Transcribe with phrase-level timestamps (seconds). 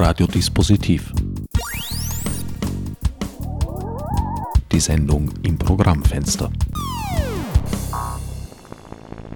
[0.00, 1.12] Radiodispositiv.
[4.72, 6.50] Die Sendung im Programmfenster.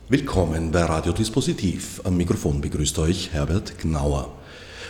[0.09, 2.01] Willkommen bei Radiodispositiv.
[2.05, 4.33] Am Mikrofon begrüßt euch Herbert Gnauer.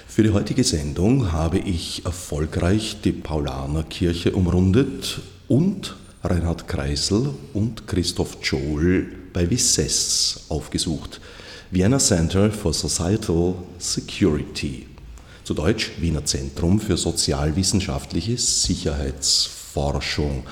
[0.06, 8.38] Für die heutige Sendung habe ich erfolgreich die Paulanerkirche umrundet und Reinhard Kreisel und Christoph
[8.44, 11.20] Joel bei Visses aufgesucht.
[11.72, 14.93] Vienna Center for Societal Security.
[15.44, 20.44] Zu Deutsch Wiener Zentrum für sozialwissenschaftliche Sicherheitsforschung.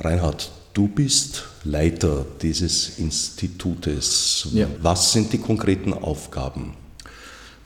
[0.00, 4.48] Reinhard, du bist Leiter dieses Institutes.
[4.54, 4.66] Ja.
[4.80, 6.72] Was sind die konkreten Aufgaben?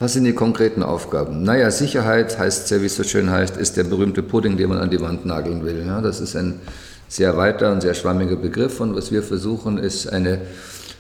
[0.01, 1.45] Was sind die konkreten Aufgaben?
[1.45, 4.79] Naja, Sicherheit heißt ja, wie es so schön heißt, ist der berühmte Pudding, den man
[4.79, 5.85] an die Wand nageln will.
[5.87, 6.59] Ja, das ist ein
[7.07, 10.41] sehr weiter und sehr schwammiger Begriff und was wir versuchen, ist eine,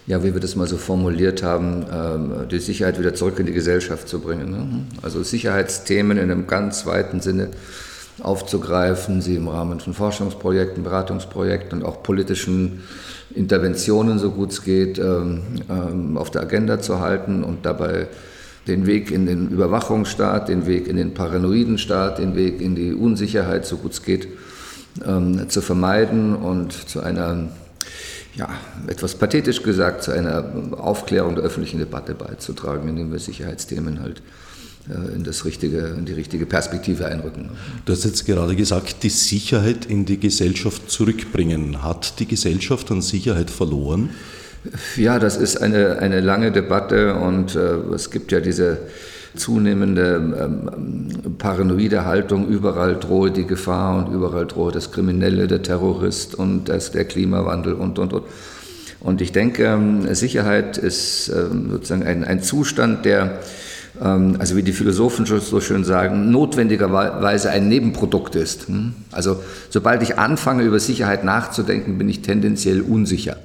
[0.06, 3.52] ja, wie wir das mal so formuliert haben, ähm, die Sicherheit wieder zurück in die
[3.52, 4.51] Gesellschaft zu bringen.
[4.51, 4.66] Ne?
[5.02, 7.48] Also Sicherheitsthemen in einem ganz weiten Sinne
[8.20, 12.83] aufzugreifen, sie im Rahmen von Forschungsprojekten, Beratungsprojekten und auch politischen
[13.34, 18.09] Interventionen, so gut es geht, ähm, ähm, auf der Agenda zu halten und dabei
[18.66, 22.92] den Weg in den Überwachungsstaat, den Weg in den paranoiden Staat, den Weg in die
[22.92, 24.28] Unsicherheit, so gut es geht,
[25.48, 27.48] zu vermeiden und zu einer,
[28.34, 28.48] ja,
[28.86, 30.44] etwas pathetisch gesagt, zu einer
[30.78, 34.22] Aufklärung der öffentlichen Debatte beizutragen, indem wir Sicherheitsthemen halt
[34.88, 37.50] äh, in, das richtige, in die richtige Perspektive einrücken.
[37.84, 41.83] Du hast jetzt gerade gesagt, die Sicherheit in die Gesellschaft zurückbringen.
[41.83, 44.10] Hat die Gesellschaft an Sicherheit verloren?
[44.97, 48.78] Ja, das ist eine, eine lange Debatte und äh, es gibt ja diese
[49.34, 56.34] zunehmende ähm, paranoide Haltung, überall drohe die Gefahr und überall drohe das Kriminelle, der Terrorist
[56.34, 58.25] und das, der Klimawandel und, und, und.
[59.00, 63.41] Und ich denke, ähm, Sicherheit ist ähm, sozusagen ein, ein Zustand, der,
[64.00, 68.69] ähm, also wie die Philosophen so schön sagen, notwendigerweise ein Nebenprodukt ist.
[68.69, 68.94] Hm?
[69.10, 73.37] Also sobald ich anfange, über Sicherheit nachzudenken, bin ich tendenziell unsicher.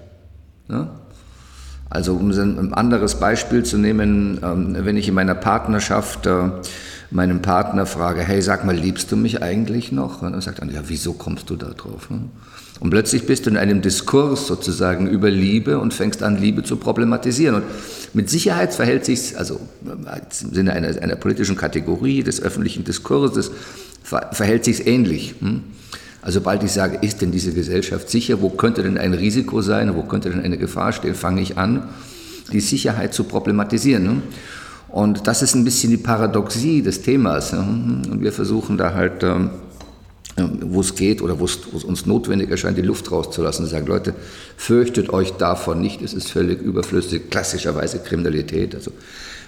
[1.90, 6.50] Also um ein anderes Beispiel zu nehmen, ähm, wenn ich in meiner Partnerschaft äh,
[7.12, 10.22] meinen Partner frage, hey, sag mal, liebst du mich eigentlich noch?
[10.22, 12.10] Und er sagt dann, ja, wieso kommst du da drauf?
[12.10, 12.22] Ne?
[12.80, 16.76] Und plötzlich bist du in einem Diskurs sozusagen über Liebe und fängst an, Liebe zu
[16.76, 17.56] problematisieren.
[17.56, 17.64] Und
[18.14, 23.52] mit Sicherheit verhält sich, also im Sinne einer, einer politischen Kategorie des öffentlichen Diskurses,
[24.04, 25.36] verhält sich ähnlich.
[26.22, 29.96] Also sobald ich sage, ist denn diese Gesellschaft sicher, wo könnte denn ein Risiko sein,
[29.96, 31.90] wo könnte denn eine Gefahr stehen, fange ich an,
[32.52, 34.04] die Sicherheit zu problematisieren.
[34.04, 34.22] Ne?
[34.90, 37.54] Und das ist ein bisschen die Paradoxie des Themas.
[37.54, 37.60] Ne?
[37.60, 39.50] Und wir versuchen da halt, ähm,
[40.62, 44.14] wo es geht oder wo es uns notwendig erscheint, die Luft rauszulassen und sagen, Leute,
[44.56, 48.76] fürchtet euch davon nicht, es ist völlig überflüssig, klassischerweise Kriminalität.
[48.76, 48.92] Also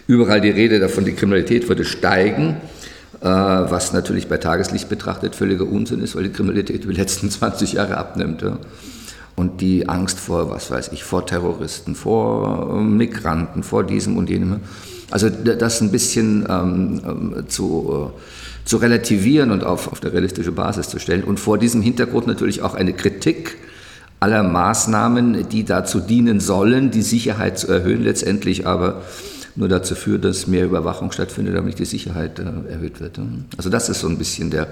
[0.07, 2.57] überall die Rede davon, die Kriminalität würde steigen.
[3.21, 7.29] Äh, was natürlich bei Tageslicht betrachtet völliger Unsinn ist, weil die Kriminalität über die letzten
[7.31, 8.43] 20 Jahre abnimmt.
[9.35, 14.29] Und die Angst vor, was weiß ich, vor Terroristen, vor äh, Migranten, vor diesem und
[14.29, 14.61] jenem.
[15.11, 20.51] Also das ein bisschen ähm, ähm, zu, äh, zu relativieren und auf, auf eine realistische
[20.51, 21.23] Basis zu stellen.
[21.23, 23.57] Und vor diesem Hintergrund natürlich auch eine Kritik
[24.19, 29.01] aller Maßnahmen, die dazu dienen sollen, die Sicherheit zu erhöhen, letztendlich aber
[29.55, 33.19] nur dazu führt, dass mehr Überwachung stattfindet, damit die Sicherheit äh, erhöht wird.
[33.57, 34.67] Also das ist so ein bisschen der,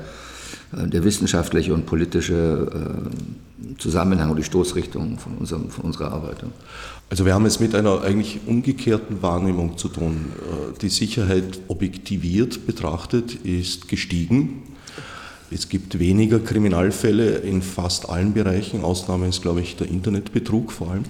[0.75, 6.37] äh, der wissenschaftliche und politische äh, Zusammenhang und die Stoßrichtung von, unserem, von unserer Arbeit.
[7.09, 10.33] Also wir haben es mit einer eigentlich umgekehrten Wahrnehmung zu tun.
[10.81, 14.63] Die Sicherheit objektiviert betrachtet ist gestiegen.
[15.49, 18.83] Es gibt weniger Kriminalfälle in fast allen Bereichen.
[18.83, 21.05] Ausnahme ist, glaube ich, der Internetbetrug vor allem.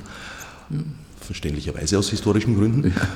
[1.27, 3.07] Verständlicherweise aus historischen Gründen, ja.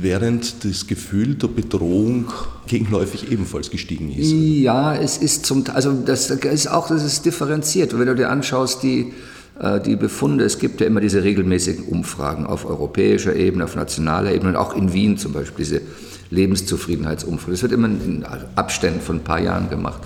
[0.00, 2.26] während das Gefühl der Bedrohung
[2.66, 4.32] gegenläufig ebenfalls gestiegen ist.
[4.32, 7.96] Ja, es ist zum also das ist auch das ist differenziert.
[7.96, 9.12] Wenn du dir anschaust, die
[9.60, 14.32] äh, die Befunde, es gibt ja immer diese regelmäßigen Umfragen auf europäischer Ebene, auf nationaler
[14.32, 15.82] Ebene und auch in Wien zum Beispiel diese
[16.30, 17.52] Lebenszufriedenheitsumfrage.
[17.52, 18.24] Das wird immer in
[18.56, 20.02] Abständen von ein paar Jahren gemacht.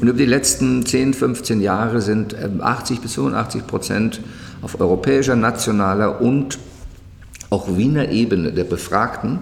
[0.00, 4.20] Und über die letzten 10, 15 Jahre sind 80 ähm, bis 85 Prozent
[4.62, 6.58] auf europäischer, nationaler und
[7.52, 9.40] auch Wiener Ebene der Befragten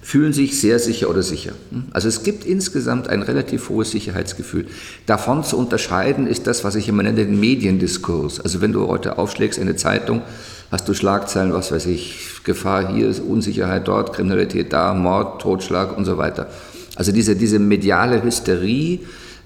[0.00, 1.52] fühlen sich sehr sicher oder sicher.
[1.90, 4.66] Also es gibt insgesamt ein relativ hohes Sicherheitsgefühl.
[5.06, 8.40] Davon zu unterscheiden ist das, was ich immer nenne, den Mediendiskurs.
[8.40, 10.22] Also wenn du heute aufschlägst in eine Zeitung,
[10.70, 16.04] hast du Schlagzeilen, was weiß ich, Gefahr hier, Unsicherheit dort, Kriminalität da, Mord, Totschlag und
[16.04, 16.48] so weiter.
[16.94, 19.00] Also diese, diese mediale Hysterie,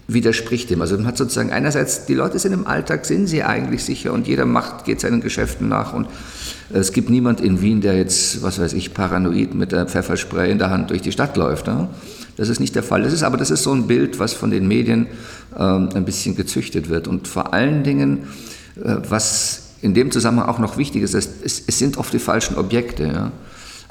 [0.09, 0.81] widerspricht dem.
[0.81, 4.27] Also man hat sozusagen einerseits, die Leute sind im Alltag, sind sie eigentlich sicher und
[4.27, 6.09] jeder macht, geht seinen Geschäften nach und
[6.73, 10.59] es gibt niemand in Wien, der jetzt, was weiß ich, paranoid mit der Pfefferspray in
[10.59, 11.67] der Hand durch die Stadt läuft.
[11.67, 11.89] Ne?
[12.37, 13.03] Das ist nicht der Fall.
[13.03, 15.07] Das ist aber das ist so ein Bild, was von den Medien
[15.59, 17.09] ähm, ein bisschen gezüchtet wird.
[17.09, 18.25] Und vor allen Dingen,
[18.83, 22.57] äh, was in dem Zusammenhang auch noch wichtig ist, es, es sind oft die falschen
[22.57, 23.05] Objekte.
[23.05, 23.33] Ja?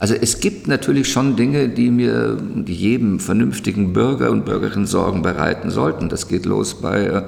[0.02, 5.22] Also es gibt natürlich schon Dinge, die mir, die jedem vernünftigen Bürger und Bürgerin Sorgen
[5.22, 6.10] bereiten sollten.
[6.10, 7.22] Das geht los bei äh,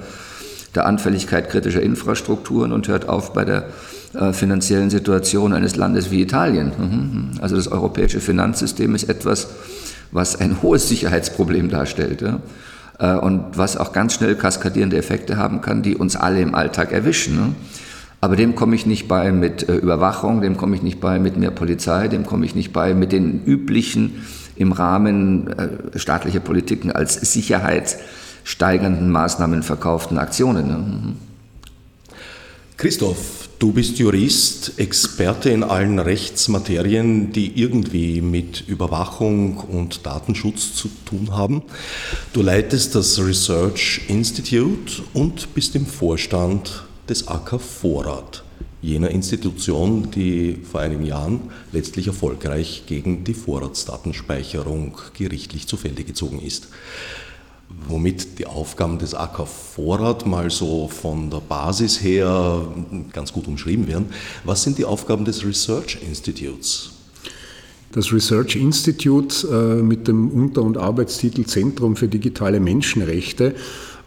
[0.73, 3.67] der Anfälligkeit kritischer Infrastrukturen und hört auf bei der
[4.15, 6.71] äh, finanziellen Situation eines Landes wie Italien.
[6.75, 7.41] Mhm.
[7.41, 9.49] Also das europäische Finanzsystem ist etwas,
[10.11, 12.23] was ein hohes Sicherheitsproblem darstellt
[12.97, 16.91] äh, und was auch ganz schnell kaskadierende Effekte haben kann, die uns alle im Alltag
[16.91, 17.55] erwischen.
[18.23, 21.51] Aber dem komme ich nicht bei mit Überwachung, dem komme ich nicht bei mit mehr
[21.51, 24.23] Polizei, dem komme ich nicht bei mit den üblichen
[24.55, 25.53] im Rahmen
[25.95, 27.97] staatlicher Politiken als Sicherheits-
[28.45, 30.67] steigernden Maßnahmen verkauften Aktionen.
[30.67, 30.77] Ne?
[30.77, 31.15] Mhm.
[32.77, 40.89] Christoph, du bist Jurist, Experte in allen Rechtsmaterien, die irgendwie mit Überwachung und Datenschutz zu
[41.05, 41.61] tun haben.
[42.33, 48.43] Du leitest das Research Institute und bist im Vorstand des AK Vorrat,
[48.81, 51.41] jener Institution, die vor einigen Jahren
[51.71, 56.67] letztlich erfolgreich gegen die Vorratsdatenspeicherung gerichtlich zu Felde gezogen ist
[57.87, 62.67] womit die Aufgaben des AK Vorrat mal so von der Basis her
[63.11, 64.07] ganz gut umschrieben werden.
[64.43, 66.91] Was sind die Aufgaben des Research Institutes?
[67.91, 73.53] Das Research Institute äh, mit dem Unter- und Arbeitstitel Zentrum für digitale Menschenrechte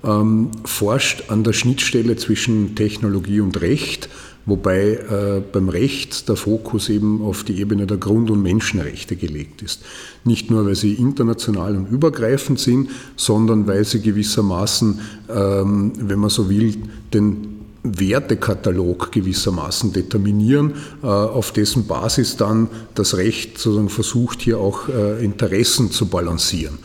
[0.06, 4.08] ähm, forscht an der Schnittstelle zwischen Technologie und Recht
[4.46, 9.60] wobei äh, beim Recht der Fokus eben auf die Ebene der Grund- und Menschenrechte gelegt
[9.60, 9.82] ist.
[10.24, 16.30] Nicht nur, weil sie international und übergreifend sind, sondern weil sie gewissermaßen, ähm, wenn man
[16.30, 16.76] so will,
[17.12, 24.88] den Wertekatalog gewissermaßen determinieren, äh, auf dessen Basis dann das Recht sozusagen versucht, hier auch
[24.88, 26.78] äh, Interessen zu balancieren.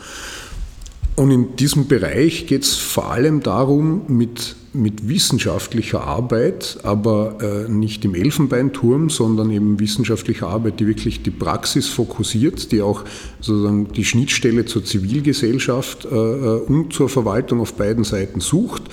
[1.14, 7.70] Und in diesem Bereich geht es vor allem darum, mit, mit wissenschaftlicher Arbeit, aber äh,
[7.70, 13.04] nicht im Elfenbeinturm, sondern eben wissenschaftlicher Arbeit, die wirklich die Praxis fokussiert, die auch
[13.40, 18.84] sozusagen die Schnittstelle zur Zivilgesellschaft äh, äh und zur Verwaltung auf beiden Seiten sucht,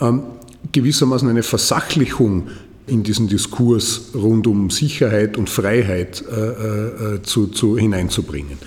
[0.00, 0.24] ähm,
[0.72, 2.48] gewissermaßen eine Versachlichung
[2.88, 8.58] in diesen Diskurs rund um Sicherheit und Freiheit äh, äh, äh zu, zu hineinzubringen.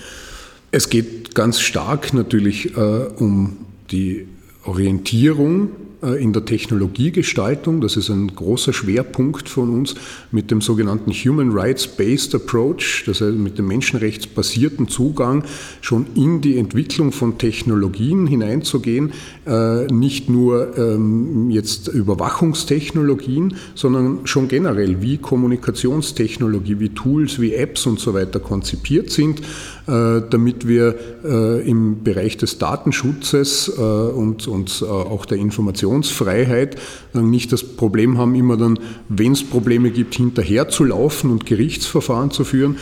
[0.70, 3.56] Es geht ganz stark natürlich äh, um
[3.90, 4.26] die
[4.64, 5.70] Orientierung
[6.02, 7.80] äh, in der Technologiegestaltung.
[7.80, 9.94] Das ist ein großer Schwerpunkt von uns
[10.30, 15.44] mit dem sogenannten Human Rights Based Approach, das heißt mit dem menschenrechtsbasierten Zugang
[15.80, 19.12] schon in die Entwicklung von Technologien hineinzugehen,
[19.46, 27.86] äh, nicht nur ähm, jetzt Überwachungstechnologien, sondern schon generell, wie Kommunikationstechnologie, wie Tools, wie Apps
[27.86, 29.40] und so weiter konzipiert sind,
[29.88, 30.94] damit wir
[31.64, 36.76] im Bereich des Datenschutzes und, und auch der Information Informationsfreiheit
[37.14, 42.30] nicht das Problem haben, immer dann, wenn es Probleme gibt, hinterher zu laufen und Gerichtsverfahren
[42.30, 42.76] zu führen,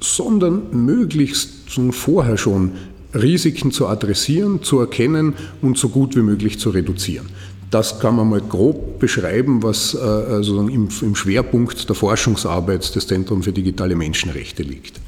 [0.00, 1.50] sondern möglichst
[1.90, 2.72] vorher schon
[3.14, 7.26] Risiken zu adressieren, zu erkennen und so gut wie möglich zu reduzieren.
[7.70, 13.44] Das kann man mal grob beschreiben, was äh, im, im Schwerpunkt der Forschungsarbeit des Zentrums
[13.46, 15.00] für digitale Menschenrechte liegt.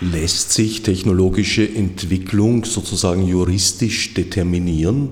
[0.00, 5.10] Lässt sich technologische Entwicklung sozusagen juristisch determinieren?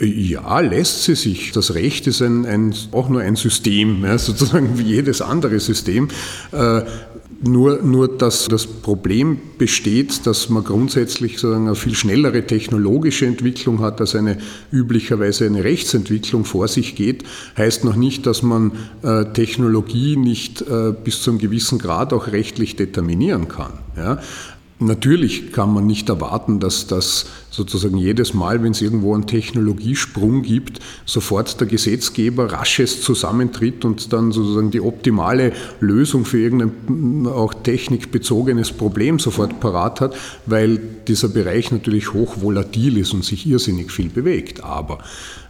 [0.00, 1.50] Ja, lässt sie sich.
[1.52, 6.08] Das Recht ist ein, ein, auch nur ein System, ja, sozusagen wie jedes andere System.
[6.52, 6.82] Äh,
[7.42, 13.80] nur, nur, dass das Problem besteht, dass man grundsätzlich sozusagen eine viel schnellere technologische Entwicklung
[13.80, 14.38] hat, als eine
[14.70, 17.24] üblicherweise eine Rechtsentwicklung vor sich geht,
[17.56, 18.72] heißt noch nicht, dass man
[19.02, 23.79] äh, Technologie nicht äh, bis zu einem gewissen Grad auch rechtlich determinieren kann.
[23.96, 24.18] Ja?
[24.82, 30.40] Natürlich kann man nicht erwarten, dass das sozusagen jedes Mal, wenn es irgendwo einen Technologiesprung
[30.40, 37.52] gibt, sofort der Gesetzgeber rasches zusammentritt und dann sozusagen die optimale Lösung für irgendein auch
[37.52, 43.92] technikbezogenes Problem sofort parat hat, weil dieser Bereich natürlich hoch volatil ist und sich irrsinnig
[43.92, 44.64] viel bewegt.
[44.64, 45.00] Aber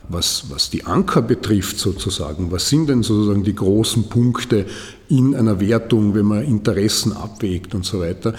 [0.09, 4.67] was, was die Anker betrifft sozusagen, was sind denn sozusagen die großen Punkte
[5.09, 8.35] in einer Wertung, wenn man Interessen abwägt und so weiter,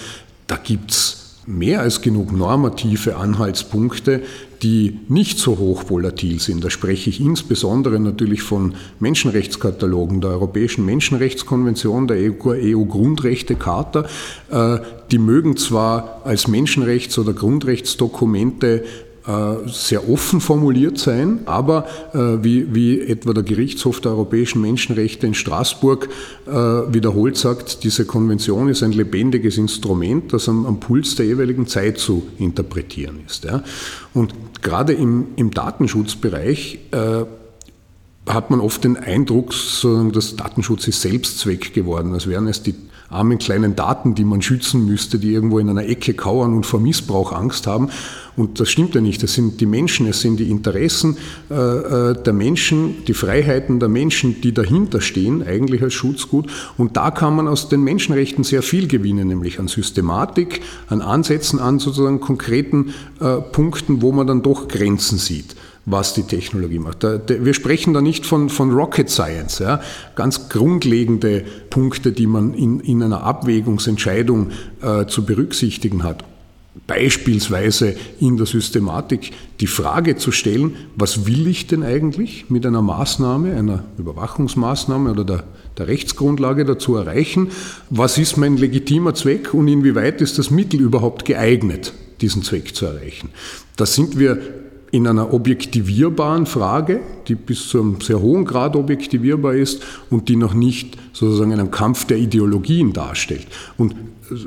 [0.51, 4.21] da gibt es mehr als genug normative Anhaltspunkte,
[4.61, 6.61] die nicht so hoch volatil sind.
[6.61, 14.05] Da spreche ich insbesondere natürlich von Menschenrechtskatalogen, der Europäischen Menschenrechtskonvention, der EU-Grundrechtecharta.
[14.51, 14.79] Äh,
[15.09, 18.83] die mögen zwar als Menschenrechts- oder Grundrechtsdokumente
[19.67, 25.35] sehr offen formuliert sein, aber äh, wie, wie etwa der Gerichtshof der europäischen Menschenrechte in
[25.35, 26.09] Straßburg
[26.47, 31.67] äh, wiederholt sagt, diese Konvention ist ein lebendiges Instrument, das am, am Puls der jeweiligen
[31.67, 33.43] Zeit zu interpretieren ist.
[33.43, 33.63] Ja.
[34.13, 37.25] Und gerade im, im Datenschutzbereich äh,
[38.27, 39.53] hat man oft den Eindruck,
[40.13, 42.75] dass Datenschutz ist Selbstzweck geworden, als wären es die
[43.11, 46.79] armen kleinen Daten, die man schützen müsste, die irgendwo in einer Ecke kauern und vor
[46.79, 47.89] Missbrauch Angst haben.
[48.37, 49.21] Und das stimmt ja nicht.
[49.21, 51.17] Das sind die Menschen, es sind die Interessen
[51.49, 56.47] äh, äh, der Menschen, die Freiheiten der Menschen, die dahinter stehen, eigentlich als Schutzgut.
[56.77, 61.59] Und da kann man aus den Menschenrechten sehr viel gewinnen, nämlich an Systematik, an Ansätzen,
[61.59, 67.03] an sozusagen konkreten äh, Punkten, wo man dann doch Grenzen sieht was die Technologie macht.
[67.03, 69.81] Wir sprechen da nicht von, von Rocket Science, ja.
[70.15, 76.23] ganz grundlegende Punkte, die man in, in einer Abwägungsentscheidung äh, zu berücksichtigen hat.
[76.87, 82.81] Beispielsweise in der Systematik die Frage zu stellen, was will ich denn eigentlich mit einer
[82.81, 85.43] Maßnahme, einer Überwachungsmaßnahme oder der,
[85.77, 87.49] der Rechtsgrundlage dazu erreichen?
[87.89, 92.85] Was ist mein legitimer Zweck und inwieweit ist das Mittel überhaupt geeignet, diesen Zweck zu
[92.85, 93.29] erreichen?
[93.75, 94.60] Da sind wir
[94.91, 100.35] in einer objektivierbaren Frage, die bis zu einem sehr hohen Grad objektivierbar ist und die
[100.35, 103.47] noch nicht sozusagen einen Kampf der Ideologien darstellt.
[103.77, 103.95] Und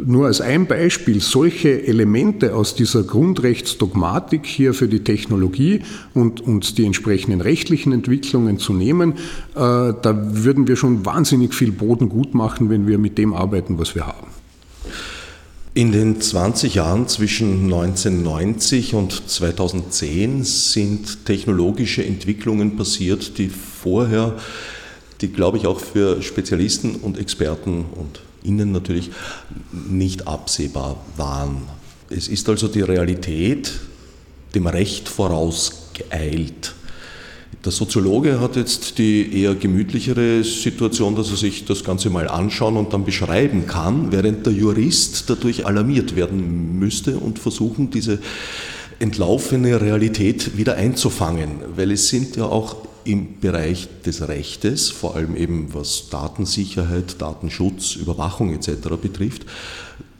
[0.06, 5.82] nur als ein Beispiel, solche Elemente aus dieser Grundrechtsdogmatik hier für die Technologie
[6.14, 9.14] und, und die entsprechenden rechtlichen Entwicklungen zu nehmen, äh,
[9.54, 13.94] da würden wir schon wahnsinnig viel Boden gut machen, wenn wir mit dem arbeiten, was
[13.94, 14.28] wir haben.
[15.76, 24.36] In den 20 Jahren zwischen 1990 und 2010 sind technologische Entwicklungen passiert, die vorher,
[25.20, 29.10] die glaube ich auch für Spezialisten und Experten und Ihnen natürlich
[29.72, 31.62] nicht absehbar waren.
[32.08, 33.72] Es ist also die Realität
[34.54, 36.72] dem Recht vorausgeeilt.
[37.64, 42.76] Der Soziologe hat jetzt die eher gemütlichere Situation, dass er sich das Ganze mal anschauen
[42.76, 48.18] und dann beschreiben kann, während der Jurist dadurch alarmiert werden müsste und versuchen, diese
[48.98, 55.34] entlaufene Realität wieder einzufangen, weil es sind ja auch im Bereich des Rechtes, vor allem
[55.34, 58.88] eben was Datensicherheit, Datenschutz, Überwachung etc.
[59.00, 59.46] betrifft,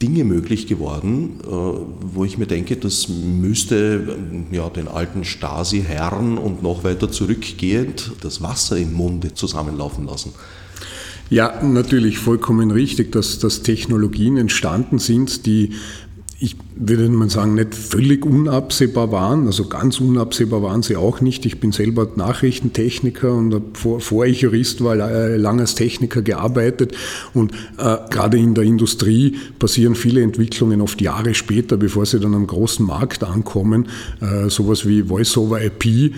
[0.03, 4.17] Dinge möglich geworden, äh, wo ich mir denke, das müsste
[4.51, 10.33] ja, den alten Stasi-Herren und noch weiter zurückgehend das Wasser im Munde zusammenlaufen lassen.
[11.31, 15.71] Ja, natürlich vollkommen richtig, dass, dass Technologien entstanden sind, die
[16.45, 19.47] ich würde mal sagen, nicht völlig unabsehbar waren.
[19.47, 21.47] Also ganz unabsehbar waren sie auch nicht.
[21.47, 26.95] Ich bin selber Nachrichtentechniker und vor, vor ich Jurist war, äh, lange als Techniker gearbeitet.
[27.33, 32.35] Und äh, gerade in der Industrie passieren viele Entwicklungen oft Jahre später, bevor sie dann
[32.35, 33.89] am großen Markt ankommen.
[34.21, 36.11] Äh, sowas wie Voice-over-IP, äh,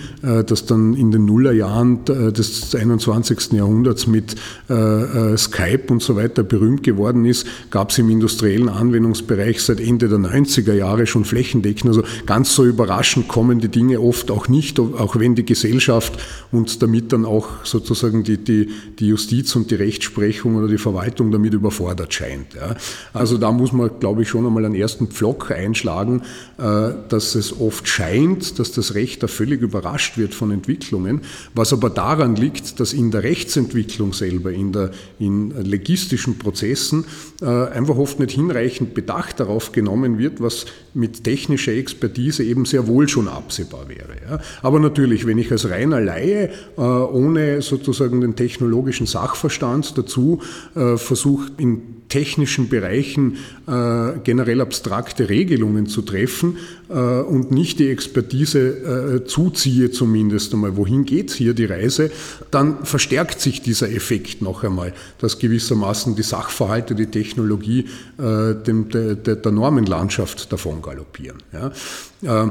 [0.45, 3.53] das dann in den Nullerjahren äh, des 21.
[3.53, 4.35] Jahrhunderts mit
[4.67, 10.16] Skype und so weiter berühmt geworden ist, gab es im industriellen Anwendungsbereich seit Ende der
[10.19, 11.89] 90 90er Jahre schon flächendeckend.
[11.89, 16.19] Also ganz so überraschend kommen die Dinge oft auch nicht, auch wenn die Gesellschaft
[16.53, 21.31] und damit dann auch sozusagen die, die, die Justiz und die Rechtsprechung oder die Verwaltung
[21.31, 22.55] damit überfordert scheint.
[22.55, 22.77] Ja.
[23.13, 26.23] Also da muss man, glaube ich, schon einmal einen ersten Pflock einschlagen,
[26.59, 31.23] äh, dass es oft scheint, dass das Recht da völlig überrascht wird von Entwicklungen,
[31.55, 37.05] was aber daran liegt, dass in der Rechtsentwicklung selber, in, der, in legistischen Prozessen
[37.41, 42.87] äh, einfach oft nicht hinreichend Bedacht darauf genommen wird, was mit technischer Expertise eben sehr
[42.87, 44.17] wohl schon absehbar wäre.
[44.29, 44.41] Ja.
[44.63, 50.41] Aber natürlich, wenn ich als reiner Laie äh, ohne sozusagen den technologischen Sachverstand dazu
[50.75, 53.37] äh, versuche, in technischen Bereichen
[53.67, 56.59] äh, generell abstrakte Regelungen zu treffen
[56.89, 62.11] äh, und nicht die Expertise äh, zuziehe zumindest einmal, wohin geht hier die Reise,
[62.51, 67.87] dann verstärkt sich dieser Effekt noch einmal, dass gewissermaßen die Sachverhalte, die Technologie
[68.19, 71.39] äh, dem, der, der Normenlandschaft davon galoppieren.
[71.53, 72.45] Ja.
[72.45, 72.51] Äh,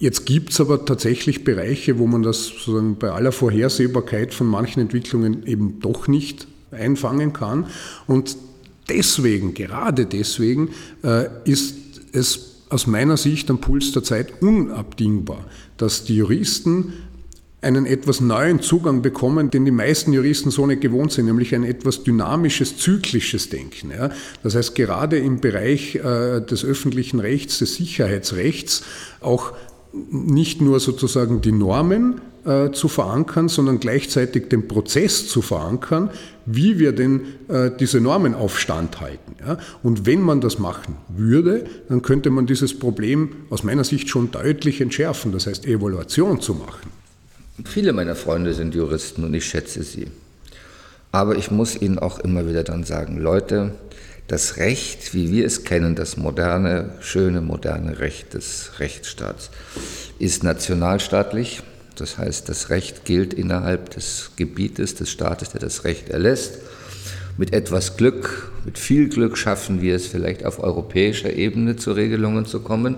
[0.00, 4.80] Jetzt gibt es aber tatsächlich Bereiche, wo man das sozusagen bei aller Vorhersehbarkeit von manchen
[4.80, 7.66] Entwicklungen eben doch nicht einfangen kann.
[8.06, 8.34] Und
[8.90, 10.70] deswegen, gerade deswegen,
[11.02, 11.74] äh, ist
[12.12, 16.92] es aus meiner Sicht am Puls der Zeit unabdingbar, dass die Juristen
[17.62, 21.64] einen etwas neuen Zugang bekommen, den die meisten Juristen so nicht gewohnt sind, nämlich ein
[21.64, 23.92] etwas dynamisches, zyklisches Denken.
[24.42, 28.82] Das heißt, gerade im Bereich äh, des öffentlichen Rechts, des Sicherheitsrechts,
[29.20, 29.52] auch
[29.92, 36.10] nicht nur sozusagen die Normen äh, zu verankern, sondern gleichzeitig den Prozess zu verankern,
[36.46, 39.36] wie wir denn äh, diese Normen auf Stand halten.
[39.46, 39.58] Ja?
[39.82, 44.30] Und wenn man das machen würde, dann könnte man dieses Problem aus meiner Sicht schon
[44.30, 46.90] deutlich entschärfen, das heißt Evaluation zu machen.
[47.64, 50.06] Viele meiner Freunde sind Juristen und ich schätze sie.
[51.12, 53.72] Aber ich muss ihnen auch immer wieder dann sagen, Leute,
[54.28, 59.50] das Recht, wie wir es kennen, das moderne, schöne, moderne Recht des Rechtsstaats,
[60.20, 61.62] ist nationalstaatlich.
[62.00, 66.58] Das heißt, das Recht gilt innerhalb des Gebietes des Staates, der das Recht erlässt.
[67.36, 72.46] Mit etwas Glück, mit viel Glück schaffen wir es vielleicht auf europäischer Ebene zu Regelungen
[72.46, 72.96] zu kommen.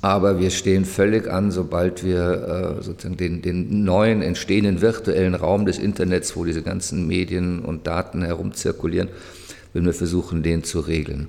[0.00, 5.66] Aber wir stehen völlig an, sobald wir äh, sozusagen den, den, neuen entstehenden virtuellen Raum
[5.66, 9.08] des Internets, wo diese ganzen Medien und Daten herumzirkulieren,
[9.72, 11.26] wenn wir versuchen, den zu regeln.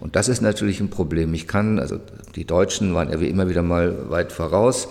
[0.00, 1.34] Und das ist natürlich ein Problem.
[1.34, 2.00] Ich kann, also
[2.34, 4.88] die Deutschen waren ja wie immer wieder mal weit voraus.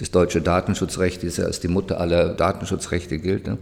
[0.00, 3.58] Das deutsche Datenschutzrecht, das ja als die Mutter aller Datenschutzrechte gilt, ne,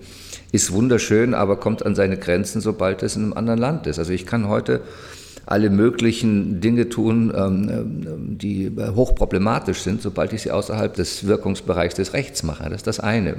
[0.53, 3.99] ist wunderschön, aber kommt an seine Grenzen, sobald es in einem anderen Land ist.
[3.99, 4.81] Also ich kann heute
[5.47, 11.97] alle möglichen Dinge tun, ähm, ähm, die hochproblematisch sind, sobald ich sie außerhalb des Wirkungsbereichs
[11.97, 12.65] des Rechts mache.
[12.65, 13.37] Das ist das eine.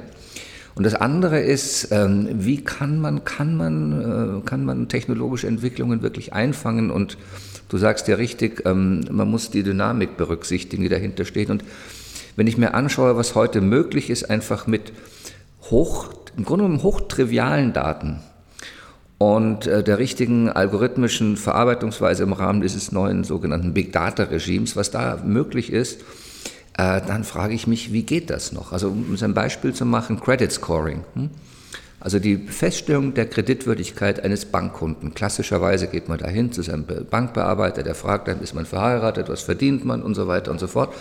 [0.74, 6.02] Und das andere ist, ähm, wie kann man, kann man, äh, kann man technologische Entwicklungen
[6.02, 6.90] wirklich einfangen?
[6.90, 7.16] Und
[7.68, 11.50] du sagst ja richtig, man muss die Dynamik berücksichtigen, die dahinter steht.
[11.50, 11.64] Und
[12.40, 14.94] wenn ich mir anschaue, was heute möglich ist, einfach mit
[15.70, 18.20] hoch, im Grunde genommen hochtrivialen Daten,
[19.18, 24.90] und äh, der richtigen algorithmischen Verarbeitungsweise im Rahmen dieses neuen sogenannten Big Data Regimes, was
[24.90, 26.00] da möglich ist,
[26.78, 28.72] äh, dann frage ich mich, wie geht das noch?
[28.72, 31.04] Also um ein Beispiel zu machen, Credit Scoring.
[31.16, 31.28] Hm?
[32.00, 35.12] Also die Feststellung der Kreditwürdigkeit eines Bankkunden.
[35.12, 39.84] Klassischerweise geht man dahin zu seinem Bankbearbeiter, der fragt dann, ist man verheiratet, was verdient
[39.84, 40.94] man und so weiter und so fort.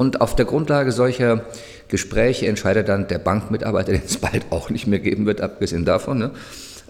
[0.00, 1.44] Und auf der Grundlage solcher
[1.88, 6.18] Gespräche entscheidet dann der Bankmitarbeiter, den es bald auch nicht mehr geben wird, abgesehen davon,
[6.18, 6.30] ne?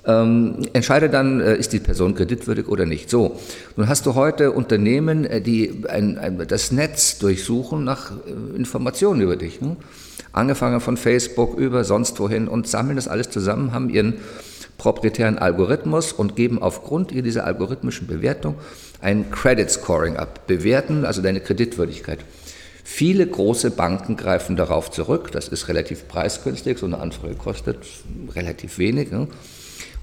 [0.07, 3.11] ähm, entscheide dann, äh, ist die Person kreditwürdig oder nicht.
[3.11, 3.37] So,
[3.75, 9.23] nun hast du heute Unternehmen, äh, die ein, ein, das Netz durchsuchen nach äh, Informationen
[9.23, 9.61] über dich.
[9.61, 9.77] Ne?
[10.31, 14.15] Angefangen von Facebook über sonst wohin und sammeln das alles zusammen, haben ihren
[14.79, 18.55] proprietären Algorithmus und geben aufgrund dieser algorithmischen Bewertung
[19.01, 20.47] ein Credit Scoring ab.
[20.47, 22.21] Bewerten also deine Kreditwürdigkeit.
[22.93, 25.31] Viele große Banken greifen darauf zurück.
[25.31, 26.77] Das ist relativ preisgünstig.
[26.77, 27.79] So eine Anfrage kostet
[28.35, 29.13] relativ wenig.
[29.13, 29.29] Ne?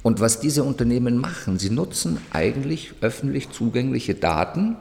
[0.03, 4.77] Und was diese Unternehmen machen, sie nutzen eigentlich öffentlich zugängliche Daten,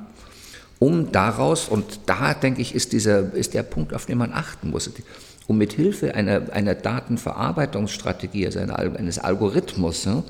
[0.78, 4.70] um daraus, und da denke ich, ist, dieser, ist der Punkt, auf den man achten
[4.70, 4.88] muss,
[5.48, 10.22] um mit Hilfe einer, einer Datenverarbeitungsstrategie, also eines Algorithmus, ja,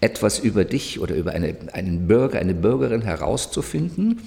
[0.00, 4.20] etwas über dich oder über eine, einen Bürger, eine Bürgerin herauszufinden,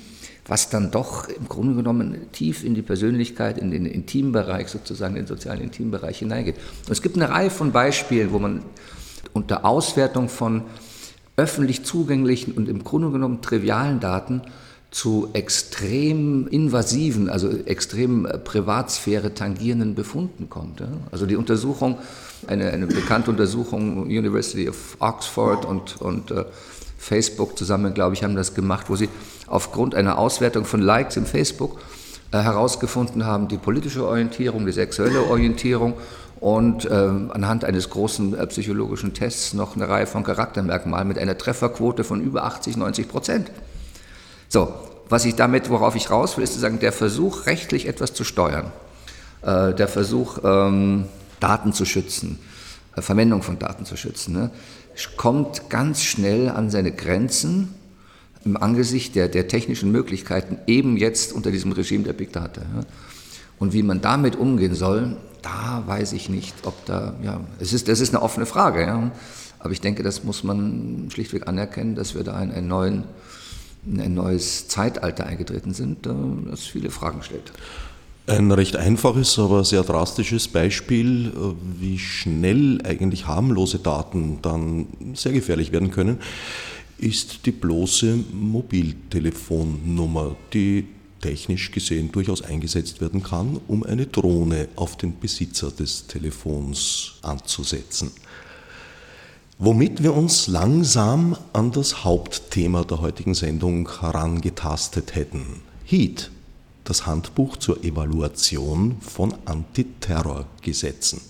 [0.47, 5.23] was dann doch im Grunde genommen tief in die Persönlichkeit, in den Intimbereich sozusagen, in
[5.23, 6.55] den sozialen Intimbereich hineingeht.
[6.85, 8.63] Und es gibt eine Reihe von Beispielen, wo man
[9.33, 10.63] unter Auswertung von
[11.37, 14.41] öffentlich zugänglichen und im Grunde genommen trivialen Daten
[14.91, 20.83] zu extrem invasiven, also extrem äh, Privatsphäre tangierenden Befunden kommt.
[21.11, 21.97] Also die Untersuchung,
[22.47, 26.43] eine, eine bekannte Untersuchung, University of Oxford und, und uh,
[27.01, 29.09] Facebook zusammen, glaube ich, haben das gemacht, wo sie
[29.47, 31.81] aufgrund einer Auswertung von Likes im Facebook
[32.31, 35.95] äh, herausgefunden haben, die politische Orientierung, die sexuelle Orientierung
[36.39, 41.37] und äh, anhand eines großen äh, psychologischen Tests noch eine Reihe von Charaktermerkmalen mit einer
[41.37, 43.51] Trefferquote von über 80, 90 Prozent.
[44.47, 44.71] So,
[45.09, 48.23] was ich damit, worauf ich raus will, ist zu sagen, der Versuch, rechtlich etwas zu
[48.23, 48.71] steuern,
[49.41, 51.05] äh, der Versuch, ähm,
[51.39, 52.37] Daten zu schützen,
[52.95, 54.51] äh, Verwendung von Daten zu schützen, ne,
[55.17, 57.73] kommt ganz schnell an seine Grenzen
[58.43, 62.61] im Angesicht der, der technischen Möglichkeiten, eben jetzt unter diesem Regime der Big Data.
[63.59, 67.87] Und wie man damit umgehen soll, da weiß ich nicht, ob da, ja, es ist,
[67.87, 69.11] das ist eine offene Frage, ja.
[69.59, 73.03] Aber ich denke, das muss man schlichtweg anerkennen, dass wir da in einen neuen,
[73.85, 76.07] in ein neues Zeitalter eingetreten sind,
[76.49, 77.51] das viele Fragen stellt.
[78.31, 85.33] Ein recht einfaches, aber sehr drastisches Beispiel, äh, wie schnell eigentlich harmlose Daten dann sehr
[85.33, 86.17] gefährlich werden können,
[86.97, 90.87] ist die bloße Mobiltelefonnummer, die
[91.19, 98.11] technisch gesehen durchaus eingesetzt werden kann, um eine Drohne auf den Besitzer des Telefons anzusetzen.
[99.59, 105.63] Womit wir uns langsam an das Hauptthema der heutigen Sendung herangetastet hätten.
[105.83, 106.31] HEAT,
[106.83, 111.21] das Handbuch zur Evaluation von Antiterrorgesetzen.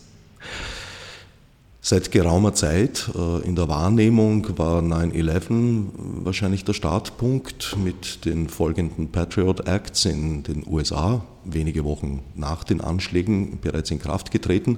[1.84, 5.86] Seit geraumer Zeit äh, in der Wahrnehmung war 9-11
[6.24, 12.82] wahrscheinlich der Startpunkt mit den folgenden Patriot Acts in den USA, wenige Wochen nach den
[12.82, 14.78] Anschlägen bereits in Kraft getreten,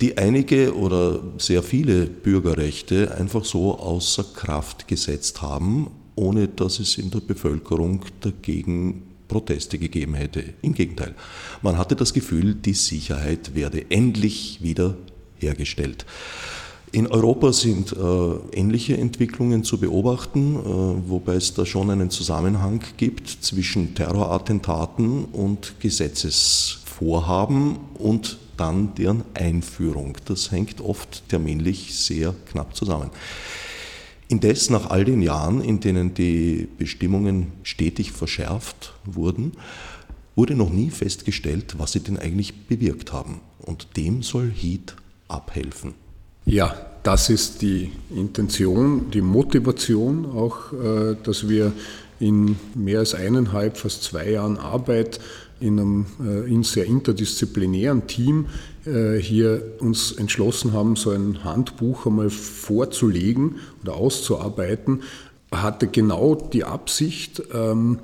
[0.00, 6.98] die einige oder sehr viele Bürgerrechte einfach so außer Kraft gesetzt haben, ohne dass es
[6.98, 10.42] in der Bevölkerung dagegen Proteste gegeben hätte.
[10.60, 11.14] Im Gegenteil,
[11.62, 14.96] man hatte das Gefühl, die Sicherheit werde endlich wieder
[15.36, 16.04] hergestellt.
[16.92, 17.96] In Europa sind äh,
[18.52, 20.58] ähnliche Entwicklungen zu beobachten, äh,
[21.08, 30.18] wobei es da schon einen Zusammenhang gibt zwischen Terrorattentaten und Gesetzesvorhaben und dann deren Einführung.
[30.24, 33.10] Das hängt oft terminlich sehr knapp zusammen.
[34.30, 39.52] Indes, nach all den Jahren, in denen die Bestimmungen stetig verschärft wurden,
[40.36, 43.40] wurde noch nie festgestellt, was sie denn eigentlich bewirkt haben.
[43.58, 44.94] Und dem soll HEAT
[45.26, 45.94] abhelfen.
[46.44, 51.72] Ja, das ist die Intention, die Motivation auch, äh, dass wir
[52.20, 55.18] in mehr als eineinhalb, fast zwei Jahren Arbeit
[55.58, 58.46] in einem äh, in sehr interdisziplinären Team
[58.84, 65.02] hier uns entschlossen haben, so ein Handbuch einmal vorzulegen oder auszuarbeiten,
[65.52, 67.98] hatte genau die Absicht, ähm,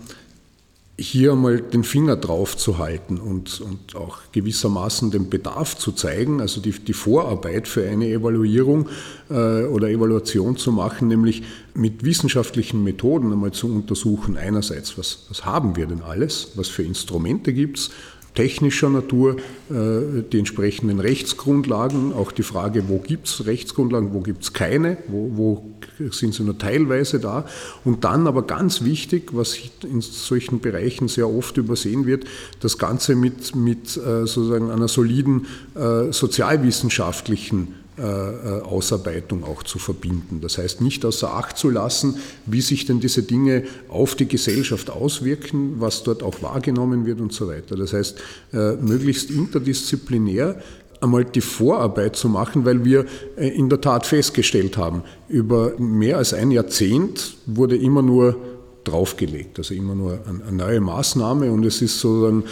[0.98, 6.40] hier einmal den Finger drauf zu halten und, und auch gewissermaßen den Bedarf zu zeigen,
[6.40, 8.88] also die, die Vorarbeit für eine Evaluierung
[9.28, 11.42] äh, oder Evaluation zu machen, nämlich
[11.74, 16.82] mit wissenschaftlichen Methoden einmal zu untersuchen, einerseits, was, was haben wir denn alles, was für
[16.82, 17.90] Instrumente gibt es,
[18.36, 19.36] technischer Natur,
[19.70, 24.98] äh, die entsprechenden Rechtsgrundlagen, auch die Frage, wo gibt es Rechtsgrundlagen, wo gibt es keine,
[25.08, 25.64] wo, wo,
[26.10, 27.46] sind sie nur teilweise da.
[27.84, 32.26] Und dann aber ganz wichtig, was in solchen Bereichen sehr oft übersehen wird,
[32.60, 40.40] das Ganze mit, mit äh, sozusagen einer soliden äh, sozialwissenschaftlichen Ausarbeitung auch zu verbinden.
[40.40, 44.90] Das heißt, nicht außer Acht zu lassen, wie sich denn diese Dinge auf die Gesellschaft
[44.90, 47.76] auswirken, was dort auch wahrgenommen wird und so weiter.
[47.76, 48.18] Das heißt,
[48.52, 50.60] äh, möglichst interdisziplinär
[51.00, 53.04] einmal die Vorarbeit zu machen, weil wir
[53.36, 58.36] in der Tat festgestellt haben, über mehr als ein Jahrzehnt wurde immer nur
[58.84, 62.44] draufgelegt, also immer nur eine neue Maßnahme und es ist sozusagen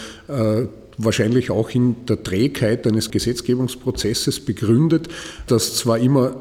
[0.99, 5.09] wahrscheinlich auch in der Trägheit eines Gesetzgebungsprozesses begründet,
[5.47, 6.37] dass zwar immer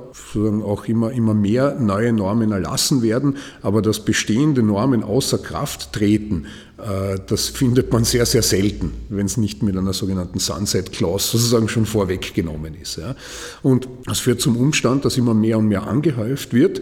[0.64, 6.46] auch immer, immer mehr neue Normen erlassen werden, aber dass bestehende Normen außer Kraft treten,
[6.78, 11.32] äh, das findet man sehr, sehr selten, wenn es nicht mit einer sogenannten Sunset Clause
[11.32, 13.00] sozusagen schon vorweggenommen ist.
[13.62, 16.82] Und das führt zum Umstand, dass immer mehr und mehr angehäuft wird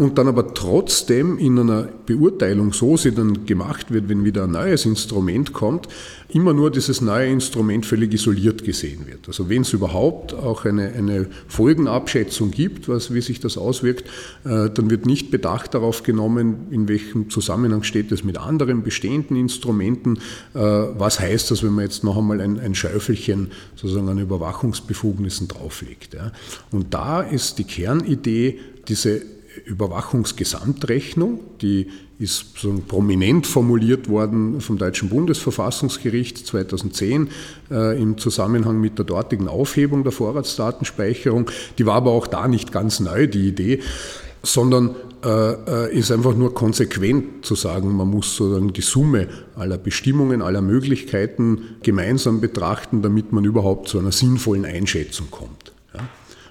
[0.00, 4.52] und dann aber trotzdem in einer Beurteilung, so sie dann gemacht wird, wenn wieder ein
[4.52, 5.88] neues Instrument kommt,
[6.30, 9.28] immer nur dieses neue Instrument völlig isoliert gesehen wird.
[9.28, 14.08] Also wenn es überhaupt auch eine, eine Folgenabschätzung gibt, was, wie sich das auswirkt,
[14.44, 19.36] äh, dann wird nicht Bedacht darauf genommen, in welchem Zusammenhang steht es mit anderen bestehenden
[19.36, 20.16] Instrumenten.
[20.54, 25.46] Äh, was heißt das, wenn man jetzt noch einmal ein, ein Schäufelchen sozusagen an Überwachungsbefugnissen
[25.46, 26.14] drauflegt?
[26.14, 26.32] Ja?
[26.72, 29.20] Und da ist die Kernidee, diese
[29.70, 31.86] Überwachungsgesamtrechnung, die
[32.18, 37.28] ist so prominent formuliert worden vom Deutschen Bundesverfassungsgericht 2010
[37.70, 41.50] äh, im Zusammenhang mit der dortigen Aufhebung der Vorratsdatenspeicherung.
[41.78, 43.80] Die war aber auch da nicht ganz neu, die Idee,
[44.42, 49.78] sondern äh, äh ist einfach nur konsequent zu sagen, man muss sozusagen die Summe aller
[49.78, 55.69] Bestimmungen, aller Möglichkeiten gemeinsam betrachten, damit man überhaupt zu einer sinnvollen Einschätzung kommt.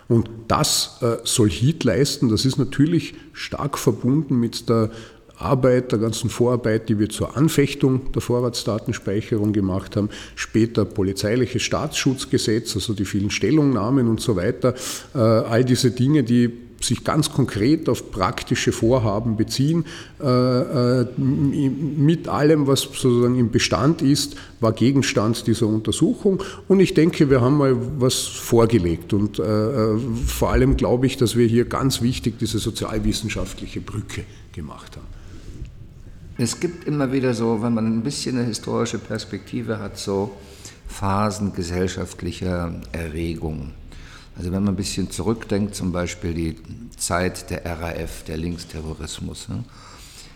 [0.09, 2.27] Und das äh, soll HEAT leisten.
[2.29, 4.89] Das ist natürlich stark verbunden mit der
[5.37, 12.75] Arbeit, der ganzen Vorarbeit, die wir zur Anfechtung der Vorratsdatenspeicherung gemacht haben, später polizeiliches Staatsschutzgesetz,
[12.75, 14.73] also die vielen Stellungnahmen und so weiter,
[15.15, 19.85] äh, all diese Dinge, die sich ganz konkret auf praktische Vorhaben beziehen.
[20.21, 26.41] Äh, äh, mit allem, was sozusagen im Bestand ist, war Gegenstand dieser Untersuchung.
[26.67, 29.13] Und ich denke, wir haben mal was vorgelegt.
[29.13, 34.95] Und äh, vor allem glaube ich, dass wir hier ganz wichtig diese sozialwissenschaftliche Brücke gemacht
[34.95, 35.19] haben.
[36.37, 40.31] Es gibt immer wieder so, wenn man ein bisschen eine historische Perspektive hat, so
[40.87, 43.73] Phasen gesellschaftlicher Erregung.
[44.39, 46.55] Also wenn man ein bisschen zurückdenkt, zum Beispiel die
[46.95, 49.65] Zeit der RAF, der Linksterrorismus, ne?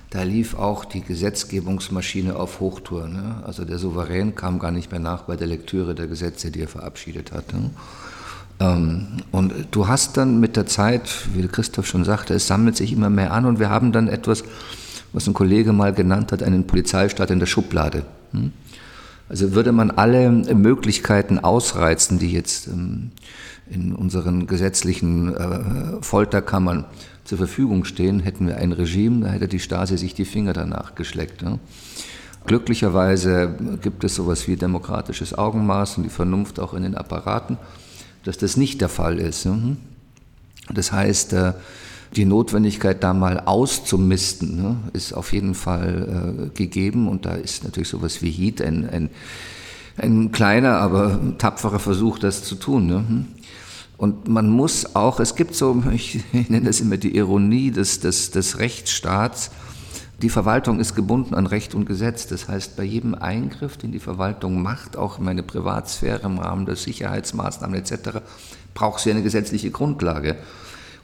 [0.10, 3.08] da lief auch die Gesetzgebungsmaschine auf Hochtour.
[3.08, 3.42] Ne?
[3.46, 6.68] Also der Souverän kam gar nicht mehr nach bei der Lektüre der Gesetze, die er
[6.68, 7.54] verabschiedet hat.
[7.54, 7.70] Ne?
[8.60, 12.92] Ähm, und du hast dann mit der Zeit, wie Christoph schon sagte, es sammelt sich
[12.92, 14.44] immer mehr an und wir haben dann etwas,
[15.14, 18.04] was ein Kollege mal genannt hat, einen Polizeistaat in der Schublade.
[18.34, 18.52] Hm?
[19.30, 23.12] Also würde man alle Möglichkeiten ausreizen, die jetzt ähm,
[23.74, 26.86] in unseren gesetzlichen äh, Folterkammern
[27.24, 30.96] zur Verfügung stehen, hätten wir ein Regime, da hätte die Stasi sich die Finger danach
[30.96, 31.42] geschleckt.
[31.42, 31.60] Ja.
[32.46, 37.58] Glücklicherweise gibt es sowas wie demokratisches Augenmaß und die Vernunft auch in den Apparaten,
[38.26, 39.46] dass das nicht der Fall ist.
[39.46, 39.58] Ja.
[40.74, 41.54] Das heißt, äh,
[42.16, 47.08] die Notwendigkeit, da mal auszumisten, ne, ist auf jeden Fall äh, gegeben.
[47.08, 49.10] Und da ist natürlich sowas wie Heat ein, ein,
[49.98, 52.88] ein kleiner, aber tapferer Versuch, das zu tun.
[52.88, 53.26] Ne?
[54.04, 58.32] Und man muss auch, es gibt so, ich nenne das immer die Ironie des, des,
[58.32, 59.50] des Rechtsstaats,
[60.22, 62.28] die Verwaltung ist gebunden an Recht und Gesetz.
[62.28, 66.66] Das heißt, bei jedem Eingriff, den die Verwaltung macht, auch in meine Privatsphäre im Rahmen
[66.66, 68.20] der Sicherheitsmaßnahmen etc.,
[68.74, 70.36] braucht sie eine gesetzliche Grundlage.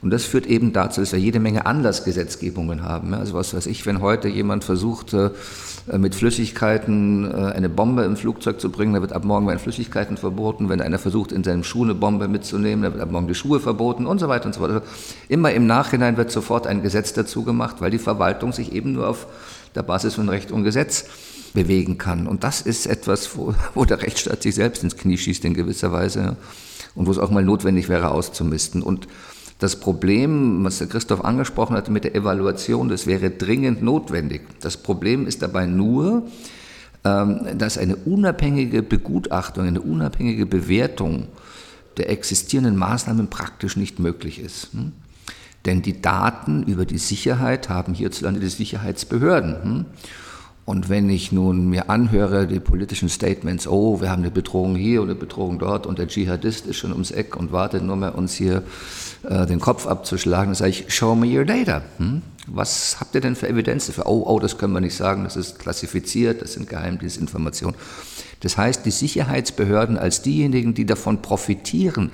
[0.02, 3.12] Und das führt eben dazu, dass wir jede Menge Anlassgesetzgebungen haben.
[3.12, 5.30] Also was weiß ich, wenn heute jemand versucht, äh,
[5.98, 10.16] mit Flüssigkeiten äh, eine Bombe im Flugzeug zu bringen, dann wird ab morgen werden Flüssigkeiten
[10.16, 10.70] verboten.
[10.70, 13.60] Wenn einer versucht, in seinem Schuh eine Bombe mitzunehmen, dann wird ab morgen die Schuhe
[13.60, 14.70] verboten und so weiter und so fort.
[14.70, 14.86] Also
[15.28, 19.06] immer im Nachhinein wird sofort ein Gesetz dazu gemacht, weil die Verwaltung sich eben nur
[19.06, 19.26] auf
[19.74, 21.04] der Basis von Recht und Gesetz
[21.52, 22.26] bewegen kann.
[22.26, 25.92] Und das ist etwas, wo, wo der Rechtsstaat sich selbst ins Knie schießt in gewisser
[25.92, 26.36] Weise
[26.94, 28.82] und wo es auch mal notwendig wäre, auszumisten.
[28.82, 29.06] Und
[29.60, 34.40] das Problem, was der Christoph angesprochen hatte mit der Evaluation, das wäre dringend notwendig.
[34.60, 36.24] Das Problem ist dabei nur,
[37.04, 41.28] ähm, dass eine unabhängige Begutachtung, eine unabhängige Bewertung
[41.98, 44.72] der existierenden Maßnahmen praktisch nicht möglich ist.
[44.72, 44.92] Hm?
[45.66, 49.84] Denn die Daten über die Sicherheit haben hierzulande die Sicherheitsbehörden.
[50.70, 55.02] Und wenn ich nun mir anhöre, die politischen Statements, oh, wir haben eine Bedrohung hier
[55.02, 58.14] und eine Bedrohung dort und der Dschihadist ist schon ums Eck und wartet nur mehr,
[58.14, 58.62] uns hier
[59.28, 61.82] äh, den Kopf abzuschlagen, dann sage ich, show me your data.
[61.96, 62.22] Hm?
[62.46, 64.06] Was habt ihr denn für Evidenz dafür?
[64.06, 67.74] Oh, oh, das können wir nicht sagen, das ist klassifiziert, das sind Geheimdienstinformationen.
[68.38, 72.12] Das heißt, die Sicherheitsbehörden als diejenigen, die davon profitieren,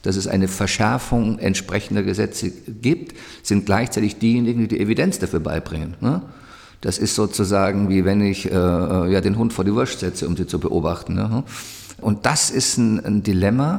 [0.00, 5.98] dass es eine Verschärfung entsprechender Gesetze gibt, sind gleichzeitig diejenigen, die die Evidenz dafür beibringen.
[6.00, 6.22] Ne?
[6.80, 10.28] Das ist sozusagen wie wenn ich äh, äh, ja, den Hund vor die Wurst setze,
[10.28, 11.14] um sie zu beobachten.
[11.14, 11.44] Ne?
[12.00, 13.78] Und das ist ein, ein Dilemma,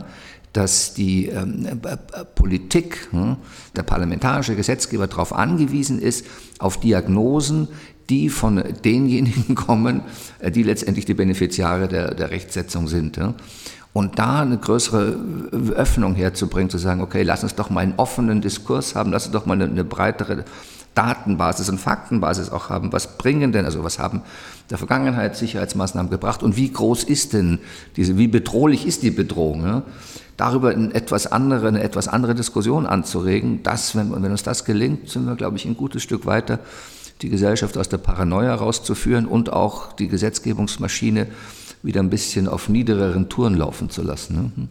[0.54, 3.38] dass die ähm, äh, Politik, hm,
[3.76, 6.26] der parlamentarische Gesetzgeber darauf angewiesen ist,
[6.58, 7.68] auf Diagnosen,
[8.10, 10.02] die von denjenigen kommen,
[10.40, 13.18] äh, die letztendlich die Beneficiare der, der Rechtsetzung sind.
[13.18, 13.36] Ja?
[13.94, 15.18] Und da eine größere
[15.76, 19.34] Öffnung herzubringen, zu sagen, okay, lass uns doch mal einen offenen Diskurs haben, lass uns
[19.34, 20.46] doch mal eine, eine breitere
[20.96, 22.92] Datenbasis und Faktenbasis auch haben.
[22.92, 24.22] Was bringen denn, also was haben
[24.70, 27.60] der Vergangenheit Sicherheitsmaßnahmen gebracht und wie groß ist denn
[27.96, 29.64] diese, wie bedrohlich ist die Bedrohung?
[29.64, 29.84] Ja?
[30.38, 35.10] Darüber eine etwas andere, eine etwas andere Diskussion anzuregen, das, wenn, wenn uns das gelingt,
[35.10, 36.60] sind wir, glaube ich, ein gutes Stück weiter,
[37.22, 41.28] die Gesellschaft aus der Paranoia rauszuführen und auch die Gesetzgebungsmaschine
[41.84, 44.54] wieder ein bisschen auf niedereren Touren laufen zu lassen.
[44.56, 44.68] Ne?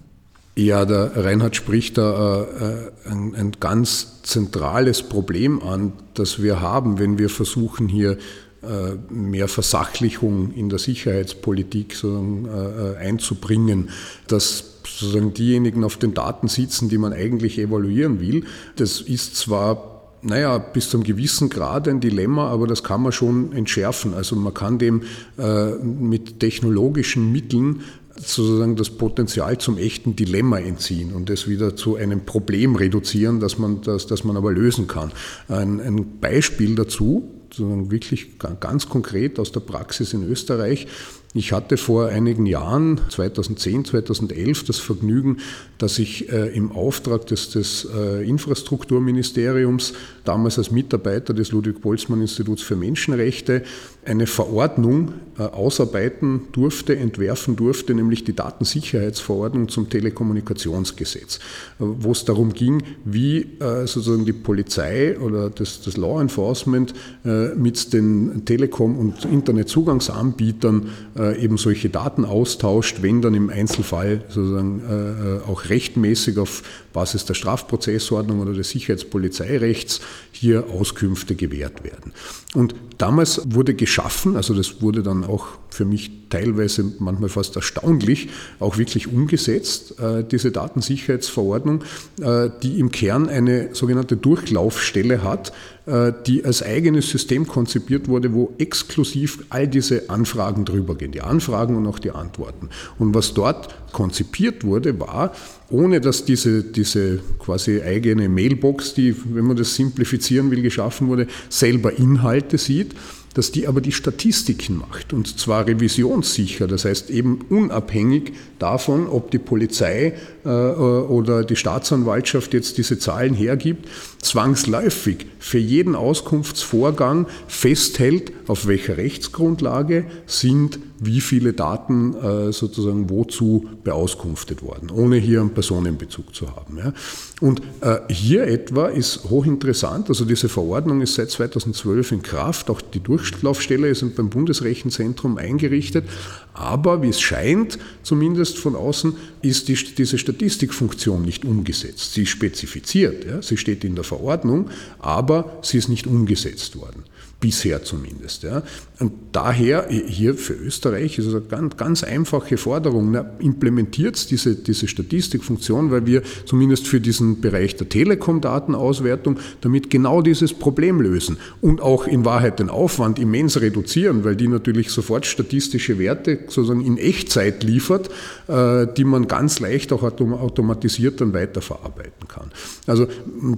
[0.58, 6.98] Ja, der Reinhard spricht da äh, ein, ein, ganz zentrales Problem an, das wir haben,
[6.98, 8.18] wenn wir versuchen, hier
[8.62, 13.90] äh, mehr Versachlichung in der Sicherheitspolitik äh, einzubringen,
[14.26, 18.42] dass sozusagen diejenigen auf den Daten sitzen, die man eigentlich evaluieren will.
[18.74, 23.12] Das ist zwar naja, bis zu einem gewissen Grad ein Dilemma, aber das kann man
[23.12, 24.14] schon entschärfen.
[24.14, 25.02] Also man kann dem
[25.38, 27.82] äh, mit technologischen Mitteln
[28.20, 33.58] sozusagen das Potenzial zum echten Dilemma entziehen und es wieder zu einem Problem reduzieren, das
[33.58, 35.12] man, das, das man aber lösen kann.
[35.48, 40.86] Ein, ein Beispiel dazu, sozusagen wirklich ganz konkret aus der Praxis in Österreich,
[41.34, 45.38] ich hatte vor einigen Jahren, 2010, 2011, das Vergnügen,
[45.76, 49.92] dass ich äh, im Auftrag des, des äh, Infrastrukturministeriums,
[50.24, 53.62] damals als Mitarbeiter des Ludwig-Boltzmann-Instituts für Menschenrechte,
[54.06, 61.40] eine Verordnung äh, ausarbeiten durfte, entwerfen durfte, nämlich die Datensicherheitsverordnung zum Telekommunikationsgesetz, äh,
[61.78, 67.54] wo es darum ging, wie äh, sozusagen die Polizei oder das, das Law Enforcement äh,
[67.54, 70.88] mit den Telekom- und Internetzugangsanbietern
[71.18, 77.34] eben solche Daten austauscht, wenn dann im Einzelfall sozusagen äh, auch rechtmäßig auf Basis der
[77.34, 80.00] Strafprozessordnung oder des Sicherheitspolizeirechts
[80.32, 82.12] hier Auskünfte gewährt werden.
[82.54, 88.28] Und damals wurde geschaffen, also das wurde dann auch für mich teilweise manchmal fast erstaunlich,
[88.58, 91.84] auch wirklich umgesetzt, äh, diese Datensicherheitsverordnung,
[92.20, 95.77] äh, die im Kern eine sogenannte Durchlaufstelle hat, äh,
[96.26, 101.76] die als eigenes System konzipiert wurde, wo exklusiv all diese Anfragen drüber gehen, die Anfragen
[101.76, 102.68] und auch die Antworten.
[102.98, 105.32] Und was dort konzipiert wurde, war,
[105.70, 111.26] ohne dass diese, diese quasi eigene Mailbox, die, wenn man das simplifizieren will, geschaffen wurde,
[111.48, 112.94] selber Inhalte sieht,
[113.34, 119.30] dass die aber die Statistiken macht und zwar revisionssicher, das heißt eben unabhängig davon, ob
[119.30, 123.88] die Polizei äh, oder die Staatsanwaltschaft jetzt diese Zahlen hergibt,
[124.20, 133.68] zwangsläufig für jeden Auskunftsvorgang festhält, auf welcher Rechtsgrundlage sind wie viele Daten äh, sozusagen wozu
[133.84, 136.92] beauskunftet worden, ohne hier einen Personenbezug zu haben.
[137.40, 142.80] Und äh, hier etwa ist hochinteressant, also diese Verordnung ist seit 2012 in Kraft, auch
[142.80, 146.04] die Durchlaufstelle ist beim Bundesrechenzentrum eingerichtet,
[146.52, 152.14] aber wie es scheint, zumindest von außen, ist die, diese Statistikfunktion nicht umgesetzt.
[152.14, 157.04] Sie ist spezifiziert, ja, sie steht in der Verordnung, aber sie ist nicht umgesetzt worden
[157.40, 158.42] bisher zumindest.
[158.42, 158.62] Ja.
[158.98, 164.56] Und daher hier für Österreich ist es eine ganz, ganz einfache Forderung, na, implementiert diese,
[164.56, 171.36] diese Statistikfunktion, weil wir zumindest für diesen Bereich der Telekom-Datenauswertung damit genau dieses Problem lösen
[171.60, 176.84] und auch in Wahrheit den Aufwand immens reduzieren, weil die natürlich sofort statistische Werte sozusagen
[176.84, 178.10] in Echtzeit liefert,
[178.48, 182.50] äh, die man ganz leicht auch automatisiert dann weiterverarbeiten kann.
[182.88, 183.06] Also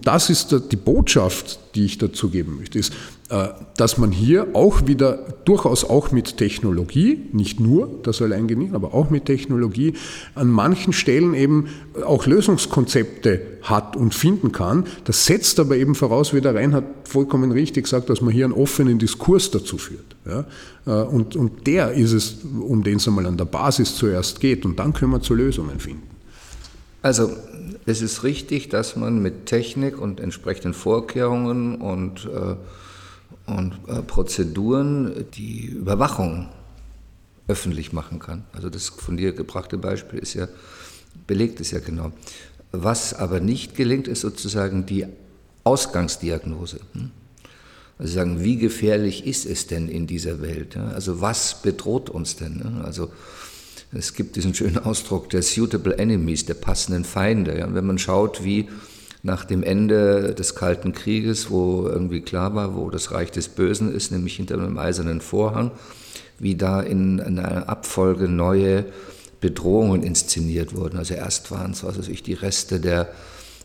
[0.02, 2.92] das ist die Botschaft, die ich dazu geben möchte, ist,
[3.76, 8.92] dass man hier auch wieder durchaus auch mit Technologie, nicht nur das allein genügt, aber
[8.92, 9.94] auch mit Technologie
[10.34, 11.68] an manchen Stellen eben
[12.04, 14.84] auch Lösungskonzepte hat und finden kann.
[15.04, 18.54] Das setzt aber eben voraus, wie der Reinhard vollkommen richtig sagt, dass man hier einen
[18.54, 20.16] offenen Diskurs dazu führt.
[20.26, 20.44] Ja?
[20.86, 24.64] Äh, und, und der ist es, um den es einmal an der Basis zuerst geht.
[24.64, 26.02] Und dann können wir zu Lösungen finden.
[27.02, 27.30] Also
[27.86, 32.56] es ist richtig, dass man mit Technik und entsprechenden Vorkehrungen und, äh,
[33.50, 36.48] und äh, Prozeduren die Überwachung
[37.48, 38.44] öffentlich machen kann.
[38.52, 40.48] Also das von dir gebrachte Beispiel ist ja,
[41.26, 42.12] belegt es ja genau.
[42.72, 45.06] Was aber nicht gelingt, ist sozusagen die
[45.64, 46.80] Ausgangsdiagnose.
[46.92, 47.10] Hm?
[47.98, 50.76] Also sagen, wie gefährlich ist es denn in dieser Welt?
[50.76, 52.80] Also was bedroht uns denn?
[52.82, 53.10] Also
[53.92, 57.68] es gibt diesen schönen Ausdruck der suitable enemies, der passenden Feinde.
[57.72, 58.68] Wenn man schaut, wie
[59.22, 63.94] nach dem Ende des Kalten Krieges, wo irgendwie klar war, wo das Reich des Bösen
[63.94, 65.70] ist, nämlich hinter einem eisernen Vorhang,
[66.38, 68.87] wie da in einer Abfolge neue
[69.40, 70.98] Bedrohungen inszeniert wurden.
[70.98, 73.09] Also erst waren es, was weiß ich, die Reste der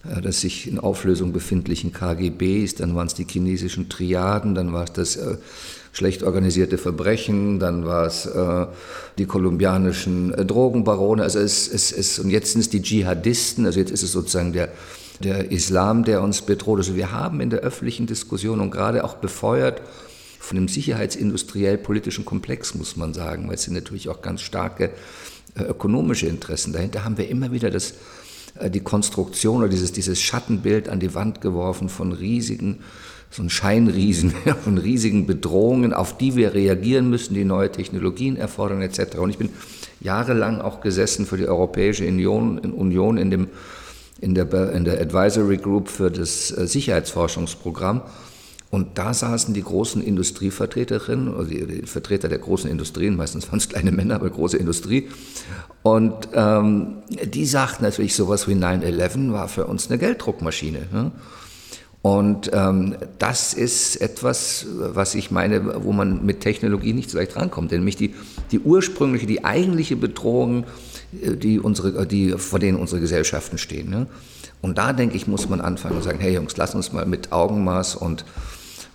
[0.09, 4.83] äh, des sich in Auflösung befindlichen KGBs, dann waren es die chinesischen Triaden, dann war
[4.83, 5.37] es das äh,
[5.91, 8.67] schlecht organisierte Verbrechen, dann war es äh,
[9.17, 13.79] die kolumbianischen äh, Drogenbarone, also es, es, es, und jetzt sind es die Dschihadisten, also
[13.79, 14.69] jetzt ist es sozusagen der,
[15.19, 16.79] der Islam, der uns bedroht.
[16.79, 19.81] Also wir haben in der öffentlichen Diskussion und gerade auch befeuert
[20.39, 24.91] von dem sicherheitsindustriell-politischen Komplex, muss man sagen, weil es sind natürlich auch ganz starke
[25.57, 27.95] äh, ökonomische Interessen dahinter, haben wir immer wieder das,
[28.59, 32.79] äh, die Konstruktion oder dieses, dieses Schattenbild an die Wand geworfen von riesigen
[33.35, 34.31] so ein Scheinriesen
[34.63, 39.17] von riesigen Bedrohungen, auf die wir reagieren müssen, die neue Technologien erfordern etc.
[39.17, 39.49] Und ich bin
[39.99, 43.47] jahrelang auch gesessen für die Europäische Union, Union in, dem,
[44.21, 48.01] in, der, in der Advisory Group für das äh, Sicherheitsforschungsprogramm.
[48.71, 53.69] Und da saßen die großen Industrievertreterinnen, oder die, Vertreter der großen Industrien, meistens waren es
[53.69, 55.07] kleine Männer, aber große Industrie.
[55.81, 60.87] Und ähm, die sagten natürlich, sowas wie 9-11 war für uns eine Gelddruckmaschine.
[60.91, 61.11] Ne?
[62.01, 67.35] Und ähm, das ist etwas, was ich meine, wo man mit Technologie nicht so leicht
[67.35, 67.71] rankommt.
[67.71, 68.13] Nämlich die,
[68.51, 70.65] die ursprüngliche, die eigentliche Bedrohung,
[71.35, 73.89] die unsere, die, vor denen unsere Gesellschaften stehen.
[73.89, 74.07] Ne?
[74.61, 77.31] Und da, denke ich, muss man anfangen und sagen, hey Jungs, lass uns mal mit
[77.31, 78.25] Augenmaß und,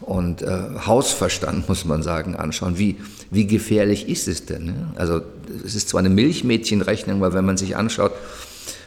[0.01, 2.97] und äh, Hausverstand, muss man sagen, anschauen, wie,
[3.31, 4.65] wie gefährlich ist es denn?
[4.65, 4.75] Ne?
[4.97, 5.21] Also
[5.65, 8.13] es ist zwar eine Milchmädchenrechnung, aber wenn man sich anschaut,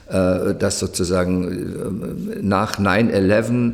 [0.10, 3.74] äh, dass sozusagen äh, nach 9-11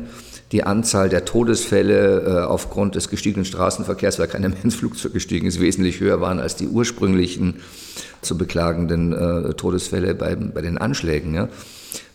[0.52, 5.60] die Anzahl der Todesfälle äh, aufgrund des gestiegenen Straßenverkehrs, weil mehr ins Flugzeug gestiegen ist,
[5.60, 7.56] wesentlich höher waren als die ursprünglichen
[8.20, 11.34] zu beklagenden äh, Todesfälle bei, bei den Anschlägen.
[11.34, 11.44] Ja?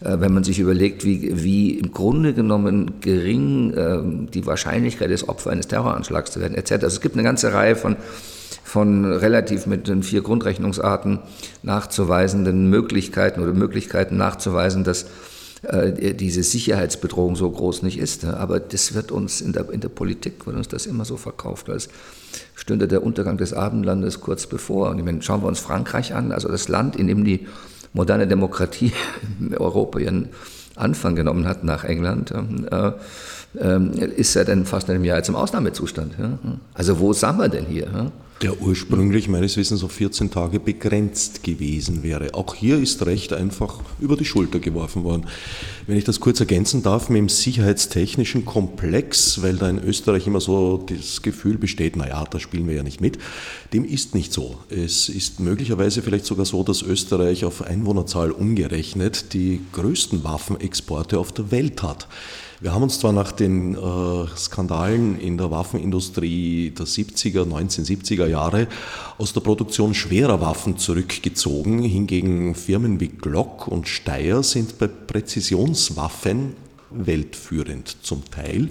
[0.02, 5.30] Äh, wenn man sich überlegt, wie, wie im Grunde genommen gering äh, die Wahrscheinlichkeit ist,
[5.30, 6.74] Opfer eines Terroranschlags zu werden, etc.
[6.74, 7.96] Also es gibt eine ganze Reihe von
[8.64, 11.20] von relativ mit den vier Grundrechnungsarten
[11.62, 15.06] nachzuweisenden Möglichkeiten oder Möglichkeiten nachzuweisen, dass
[15.68, 18.24] äh, diese Sicherheitsbedrohung so groß nicht ist.
[18.24, 18.38] Ne?
[18.38, 21.70] Aber das wird uns in der, in der Politik, wird uns das immer so verkauft,
[21.70, 21.90] als
[22.56, 24.90] stünde der Untergang des Abendlandes kurz bevor.
[24.90, 27.48] Und ich meine, schauen wir uns Frankreich an, also das Land, in dem die
[27.94, 28.92] moderne Demokratie
[29.40, 30.30] in Europa ihren
[30.76, 32.92] Anfang genommen hat nach England, äh,
[33.58, 36.16] äh, ist ja dann fast in einem Jahr jetzt im Ausnahmezustand.
[36.20, 36.38] Ja?
[36.74, 37.88] Also wo sind wir denn hier?
[37.94, 38.12] Ja?
[38.42, 42.34] Der ursprünglich meines Wissens auf 14 Tage begrenzt gewesen wäre.
[42.34, 45.28] Auch hier ist Recht einfach über die Schulter geworfen worden.
[45.88, 50.42] Wenn ich das kurz ergänzen darf, mit dem sicherheitstechnischen Komplex, weil da in Österreich immer
[50.42, 53.20] so das Gefühl besteht, naja, da spielen wir ja nicht mit,
[53.72, 54.58] dem ist nicht so.
[54.70, 61.32] Es ist möglicherweise vielleicht sogar so, dass Österreich auf Einwohnerzahl umgerechnet die größten Waffenexporte auf
[61.32, 62.10] der Welt hat.
[62.62, 68.68] Wir haben uns zwar nach den äh, Skandalen in der Waffenindustrie der 70er, 1970er Jahre
[69.18, 76.54] aus der Produktion schwerer Waffen zurückgezogen, hingegen Firmen wie Glock und Steyr sind bei Präzisionswaffen
[76.92, 78.70] weltführend zum Teil.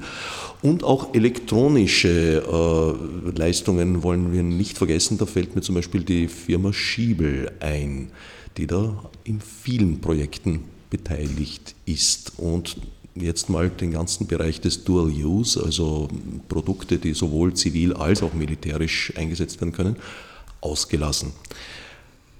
[0.63, 5.19] Und auch elektronische äh, Leistungen wollen wir nicht vergessen.
[5.19, 8.11] Da fällt mir zum Beispiel die Firma Schiebel ein,
[8.57, 12.33] die da in vielen Projekten beteiligt ist.
[12.39, 12.77] Und
[13.15, 16.09] jetzt mal den ganzen Bereich des Dual Use, also
[16.49, 19.97] Produkte, die sowohl zivil als auch militärisch eingesetzt werden können,
[20.61, 21.33] ausgelassen.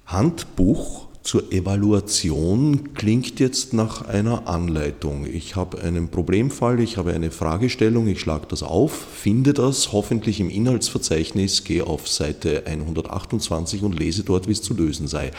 [0.05, 5.25] Handbuch zur Evaluation klingt jetzt nach einer Anleitung.
[5.25, 10.39] Ich habe einen Problemfall, ich habe eine Fragestellung, ich schlage das auf, finde das hoffentlich
[10.39, 15.31] im Inhaltsverzeichnis, gehe auf Seite 128 und lese dort, wie es zu lösen sei.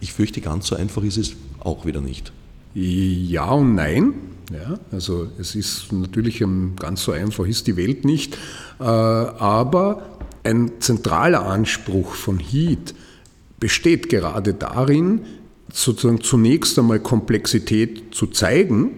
[0.00, 2.32] Ich fürchte, ganz so einfach ist es auch wieder nicht.
[2.72, 4.14] Ja und nein.
[4.52, 6.42] Ja, also es ist natürlich
[6.76, 8.36] ganz so einfach ist die Welt nicht,
[8.78, 12.94] äh, aber ein zentraler Anspruch von HEAT
[13.58, 15.22] besteht gerade darin,
[15.72, 18.90] sozusagen zunächst einmal Komplexität zu zeigen,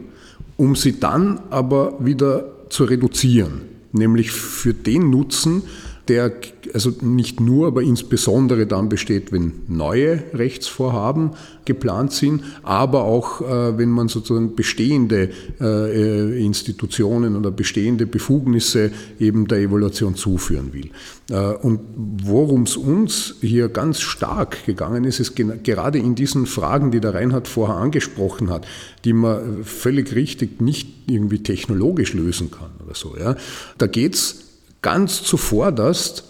[0.59, 5.63] um sie dann aber wieder zu reduzieren, nämlich für den Nutzen,
[6.09, 6.31] der
[6.75, 11.31] also nicht nur, aber insbesondere dann besteht, wenn neue Rechtsvorhaben
[11.65, 19.47] geplant sind, aber auch äh, wenn man sozusagen bestehende äh, Institutionen oder bestehende Befugnisse eben
[19.49, 20.91] der Evaluation zuführen will.
[21.31, 26.91] Äh, und worum es uns hier ganz stark gegangen ist, ist gerade in diesen Fragen,
[26.91, 28.67] die der Reinhard vorher angesprochen hat,
[29.05, 33.17] die man völlig richtig nicht irgendwie technologisch lösen kann oder so.
[33.19, 33.37] Ja.
[33.77, 34.45] Da geht es
[34.83, 36.25] ganz zuvorderst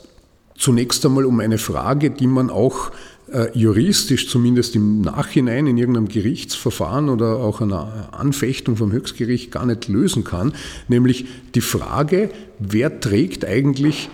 [0.58, 2.90] zunächst einmal um eine Frage, die man auch
[3.32, 9.66] äh, juristisch zumindest im Nachhinein in irgendeinem Gerichtsverfahren oder auch einer Anfechtung vom Höchstgericht gar
[9.66, 10.52] nicht lösen kann,
[10.88, 14.10] nämlich die Frage, wer trägt eigentlich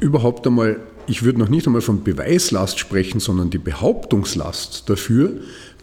[0.00, 5.32] überhaupt einmal, ich würde noch nicht einmal von Beweislast sprechen, sondern die Behauptungslast dafür,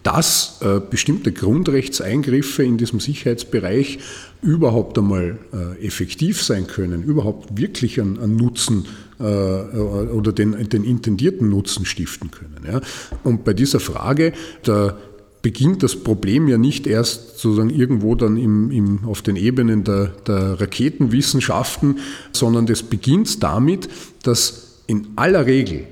[0.04, 3.98] dass äh, bestimmte Grundrechtseingriffe in diesem Sicherheitsbereich
[4.44, 11.50] überhaupt einmal äh, effektiv sein können, überhaupt wirklich einen, Nutzen äh, oder den, den, intendierten
[11.50, 12.66] Nutzen stiften können.
[12.70, 12.82] Ja.
[13.24, 14.98] Und bei dieser Frage, da
[15.42, 20.08] beginnt das Problem ja nicht erst sozusagen irgendwo dann im, im, auf den Ebenen der,
[20.26, 22.00] der Raketenwissenschaften,
[22.32, 23.88] sondern das beginnt damit,
[24.24, 25.86] dass in aller Regel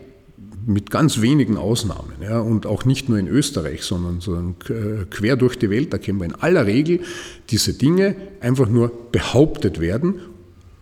[0.65, 4.55] mit ganz wenigen Ausnahmen ja, und auch nicht nur in Österreich, sondern, sondern
[5.09, 7.01] quer durch die Welt, da kennen wir in aller Regel
[7.49, 10.15] diese Dinge einfach nur behauptet werden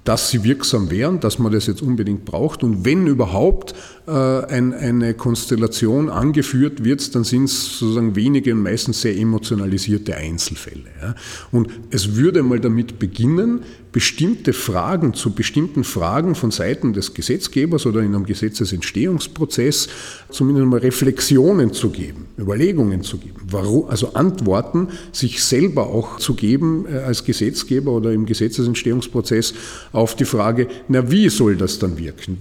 [0.04, 2.64] dass sie wirksam wären, dass man das jetzt unbedingt braucht.
[2.64, 3.76] Und wenn überhaupt
[4.12, 10.86] ein, eine Konstellation angeführt wird, dann sind es sozusagen wenige und meistens sehr emotionalisierte Einzelfälle.
[11.02, 11.16] Ja.
[11.52, 17.86] Und es würde mal damit beginnen, bestimmte Fragen zu bestimmten Fragen von Seiten des Gesetzgebers
[17.86, 19.90] oder in einem Gesetzesentstehungsprozess
[20.30, 26.36] zumindest mal Reflexionen zu geben, Überlegungen zu geben, warum, also Antworten sich selber auch zu
[26.36, 29.54] geben äh, als Gesetzgeber oder im Gesetzesentstehungsprozess
[29.92, 32.38] auf die Frage, na wie soll das dann wirken?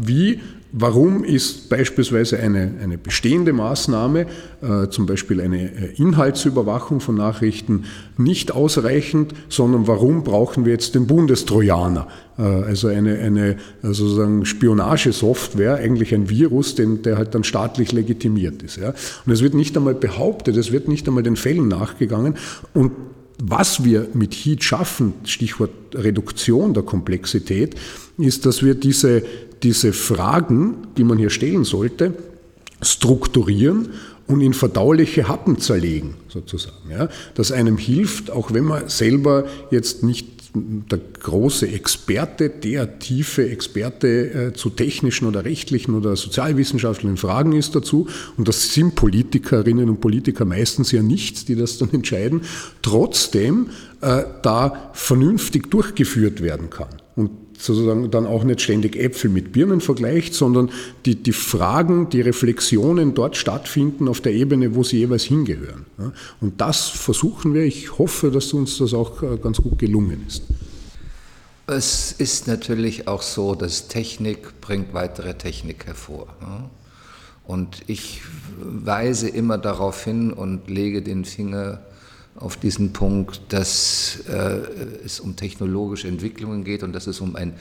[0.00, 0.40] Wie
[0.70, 4.26] Warum ist beispielsweise eine, eine bestehende Maßnahme,
[4.60, 7.84] äh, zum Beispiel eine äh, Inhaltsüberwachung von Nachrichten,
[8.18, 12.08] nicht ausreichend, sondern warum brauchen wir jetzt den Bundestrojaner?
[12.36, 17.92] Äh, also eine, eine also sozusagen Spionagesoftware, eigentlich ein Virus, den, der halt dann staatlich
[17.92, 18.76] legitimiert ist.
[18.76, 18.92] Ja?
[19.24, 22.34] Und es wird nicht einmal behauptet, es wird nicht einmal den Fällen nachgegangen.
[22.74, 22.92] Und
[23.40, 27.76] was wir mit HEAT schaffen, Stichwort Reduktion der Komplexität,
[28.18, 29.22] ist, dass wir diese,
[29.62, 32.14] diese Fragen, die man hier stellen sollte,
[32.82, 33.90] strukturieren
[34.26, 36.90] und in verdauliche Happen zerlegen, sozusagen.
[36.90, 43.48] Ja, das einem hilft, auch wenn man selber jetzt nicht der große Experte, der tiefe
[43.48, 44.08] Experte
[44.48, 48.08] äh, zu technischen oder rechtlichen oder sozialwissenschaftlichen Fragen ist dazu.
[48.36, 52.42] Und das sind Politikerinnen und Politiker meistens ja nicht, die das dann entscheiden.
[52.82, 56.88] Trotzdem äh, da vernünftig durchgeführt werden kann.
[57.60, 60.70] Sozusagen dann auch nicht ständig Äpfel mit Birnen vergleicht, sondern
[61.04, 65.84] die, die Fragen, die Reflexionen dort stattfinden auf der Ebene, wo sie jeweils hingehören.
[66.40, 67.64] Und das versuchen wir.
[67.64, 70.44] Ich hoffe, dass uns das auch äh, ganz gut gelungen ist.
[71.66, 76.28] Es ist natürlich auch so, dass Technik bringt weitere Technik hervor.
[77.44, 78.22] Und ich
[78.58, 81.80] weise immer darauf hin und lege den Finger
[82.38, 84.60] auf diesen Punkt, dass äh,
[85.04, 87.54] es um technologische Entwicklungen geht und dass es um ein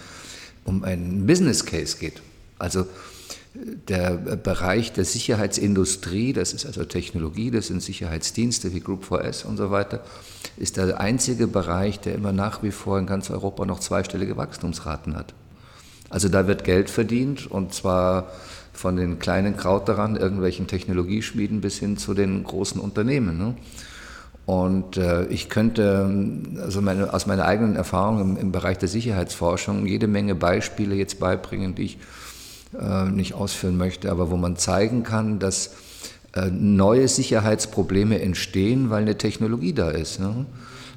[0.68, 2.22] um einen Business Case geht.
[2.60, 2.86] Also
[3.88, 9.58] der Bereich der Sicherheitsindustrie, das ist also Technologie, das sind Sicherheitsdienste wie Group 4S und
[9.58, 10.04] so weiter,
[10.58, 15.16] ist der einzige Bereich, der immer nach wie vor in ganz Europa noch zweistellige Wachstumsraten
[15.16, 15.34] hat.
[16.10, 18.32] Also da wird Geld verdient und zwar
[18.74, 23.38] von den kleinen Krauterern, irgendwelchen Technologieschmieden bis hin zu den großen Unternehmen.
[23.38, 23.56] Ne?
[24.48, 26.10] Und äh, ich könnte
[26.64, 31.20] also meine, aus meiner eigenen Erfahrung im, im, Bereich der Sicherheitsforschung jede Menge Beispiele jetzt
[31.20, 31.98] beibringen, die ich
[32.80, 35.72] äh, nicht ausführen möchte, aber wo man zeigen kann, dass
[36.34, 40.22] äh, neue Sicherheitsprobleme entstehen, weil eine Technologie da ist.
[40.22, 40.46] Ne?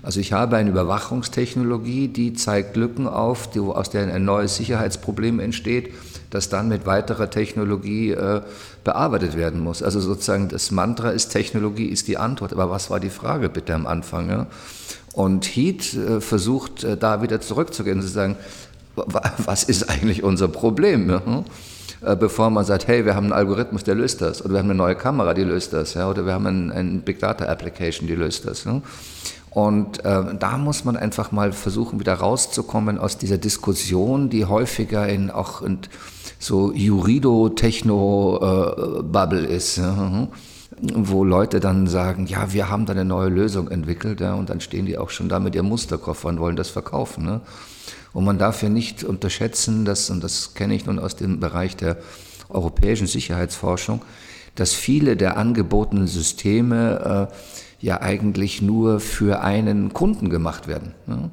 [0.00, 5.40] Also ich habe eine Überwachungstechnologie, die zeigt Lücken auf, die, aus der ein neues Sicherheitsproblem
[5.40, 5.92] entsteht,
[6.30, 8.40] das dann mit weiterer Technologie äh,
[8.84, 9.82] bearbeitet werden muss.
[9.82, 12.52] Also sozusagen das Mantra ist, Technologie ist die Antwort.
[12.52, 14.30] Aber was war die Frage bitte am Anfang?
[14.30, 14.46] Ja?
[15.12, 18.36] Und Heath äh, versucht äh, da wieder zurückzugehen und zu sagen,
[18.96, 21.10] was ist eigentlich unser Problem?
[21.10, 21.44] Ja?
[22.02, 24.70] Äh, bevor man sagt, hey, wir haben einen Algorithmus, der löst das, oder wir haben
[24.70, 26.08] eine neue Kamera, die löst das, ja?
[26.08, 28.64] oder wir haben ein, ein Big Data Application, die löst das.
[28.64, 28.80] Ja?
[29.50, 35.08] Und äh, da muss man einfach mal versuchen, wieder rauszukommen aus dieser Diskussion, die häufiger
[35.08, 35.80] in auch in
[36.40, 39.80] so Jurido-Techno-Bubble ist.
[40.82, 44.86] Wo Leute dann sagen, ja, wir haben da eine neue Lösung entwickelt, und dann stehen
[44.86, 47.22] die auch schon da mit ihrem Musterkoffer und wollen das verkaufen.
[47.24, 47.42] Ne?
[48.14, 51.76] Und man darf ja nicht unterschätzen, dass, und das kenne ich nun aus dem Bereich
[51.76, 51.98] der
[52.48, 54.00] europäischen Sicherheitsforschung,
[54.54, 57.34] dass viele der angebotenen Systeme äh,
[57.84, 60.94] ja eigentlich nur für einen Kunden gemacht werden.
[61.06, 61.30] Ne?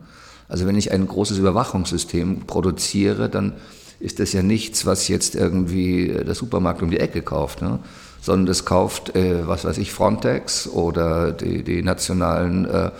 [0.49, 3.53] Also wenn ich ein großes Überwachungssystem produziere, dann
[3.99, 7.79] ist das ja nichts, was jetzt irgendwie der Supermarkt um die Ecke kauft, ne?
[8.21, 12.91] sondern das kauft, äh, was weiß ich, Frontex oder die, die nationalen äh,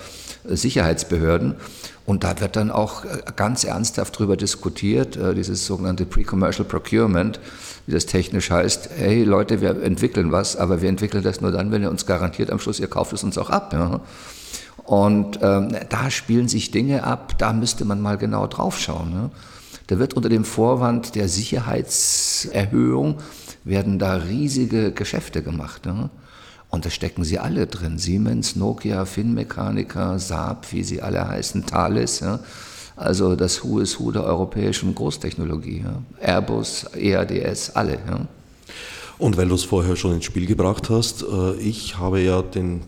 [0.46, 1.56] Sicherheitsbehörden.
[2.06, 7.40] Und da wird dann auch äh, ganz ernsthaft darüber diskutiert, äh, dieses sogenannte Pre-Commercial Procurement,
[7.86, 11.72] wie das technisch heißt, hey Leute, wir entwickeln was, aber wir entwickeln das nur dann,
[11.72, 13.74] wenn ihr uns garantiert am Schluss, ihr kauft es uns auch ab.
[13.74, 14.00] Ja?
[14.86, 19.12] Und ähm, da spielen sich Dinge ab, da müsste man mal genau drauf schauen.
[19.12, 19.30] Ja?
[19.88, 23.20] Da wird unter dem Vorwand der Sicherheitserhöhung
[23.64, 25.86] werden da riesige Geschäfte gemacht.
[25.86, 26.10] Ja?
[26.70, 27.98] Und da stecken sie alle drin.
[27.98, 32.20] Siemens, Nokia, Finmechaniker, Saab, wie sie alle heißen, Thales.
[32.20, 32.40] Ja?
[32.98, 35.84] Also das Who is Who der europäischen Großtechnologie.
[35.84, 36.02] Ja.
[36.20, 37.94] Airbus, EADS, alle.
[37.94, 38.28] Ja.
[39.18, 42.82] Und weil du es vorher schon ins Spiel gebracht hast, äh, ich habe ja den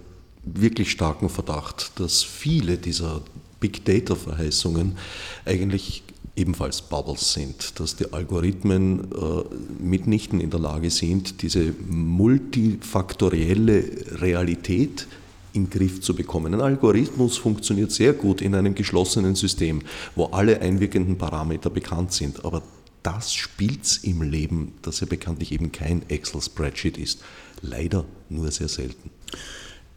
[0.43, 3.21] wirklich starken Verdacht, dass viele dieser
[3.59, 4.97] Big Data-Verheißungen
[5.45, 6.03] eigentlich
[6.39, 9.43] ebenfalls Bubbles sind, dass die Algorithmen äh,
[9.83, 13.83] mitnichten in der Lage sind, diese multifaktorielle
[14.21, 15.07] Realität
[15.53, 16.53] in den Griff zu bekommen.
[16.53, 19.81] Ein Algorithmus funktioniert sehr gut in einem geschlossenen System,
[20.15, 22.63] wo alle einwirkenden Parameter bekannt sind, aber
[23.03, 27.21] das spielt im Leben, das ja bekanntlich eben kein Excel-Spreadsheet ist,
[27.61, 29.09] leider nur sehr selten.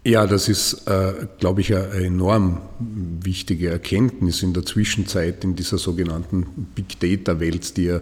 [0.05, 5.79] Ja, das ist, äh, glaube ich, eine enorm wichtige Erkenntnis in der Zwischenzeit in dieser
[5.79, 8.01] sogenannten Big Data-Welt, die ja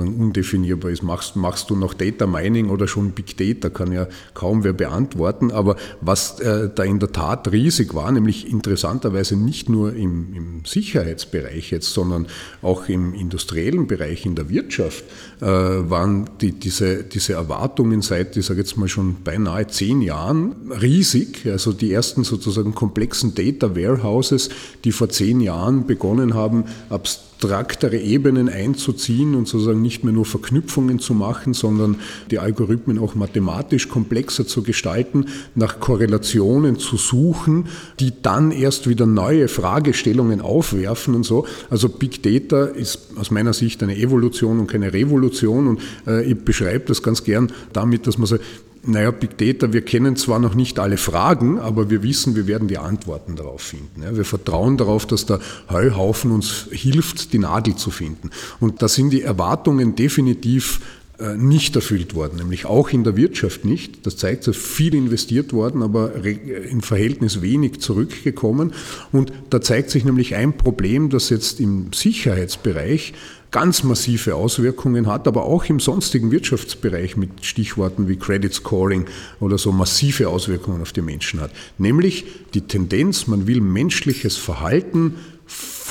[0.00, 1.02] undefinierbar ist.
[1.02, 5.50] Machst, machst du noch Data Mining oder schon Big Data, kann ja kaum wer beantworten.
[5.50, 10.64] Aber was äh, da in der Tat riesig war, nämlich interessanterweise nicht nur im, im
[10.64, 12.26] Sicherheitsbereich jetzt, sondern
[12.62, 15.04] auch im industriellen Bereich, in der Wirtschaft,
[15.40, 20.54] äh, waren die, diese, diese Erwartungen seit, ich sage jetzt mal schon beinahe zehn Jahren
[20.70, 21.46] riesig.
[21.46, 24.48] Also die ersten sozusagen komplexen Data Warehouses,
[24.84, 30.24] die vor zehn Jahren begonnen haben, abstrakt abstraktere Ebenen einzuziehen und sozusagen nicht mehr nur
[30.24, 31.96] Verknüpfungen zu machen, sondern
[32.30, 37.66] die Algorithmen auch mathematisch komplexer zu gestalten, nach Korrelationen zu suchen,
[38.00, 41.46] die dann erst wieder neue Fragestellungen aufwerfen und so.
[41.70, 46.38] Also Big Data ist aus meiner Sicht eine Evolution und keine Revolution und äh, ich
[46.38, 48.42] beschreibe das ganz gern damit, dass man sagt,
[48.84, 52.66] naja, Big Data, wir kennen zwar noch nicht alle Fragen, aber wir wissen, wir werden
[52.66, 54.16] die Antworten darauf finden.
[54.16, 58.30] Wir vertrauen darauf, dass der Heuhaufen uns hilft, die Nadel zu finden.
[58.58, 60.80] Und da sind die Erwartungen definitiv
[61.18, 64.04] äh, nicht erfüllt worden, nämlich auch in der Wirtschaft nicht.
[64.06, 68.72] Das zeigt, dass viel investiert worden, aber im Verhältnis wenig zurückgekommen.
[69.12, 73.14] Und da zeigt sich nämlich ein Problem, das jetzt im Sicherheitsbereich
[73.52, 79.04] ganz massive Auswirkungen hat, aber auch im sonstigen Wirtschaftsbereich mit Stichworten wie Credit Scoring
[79.40, 81.52] oder so massive Auswirkungen auf die Menschen hat.
[81.78, 82.24] Nämlich
[82.54, 85.14] die Tendenz, man will menschliches Verhalten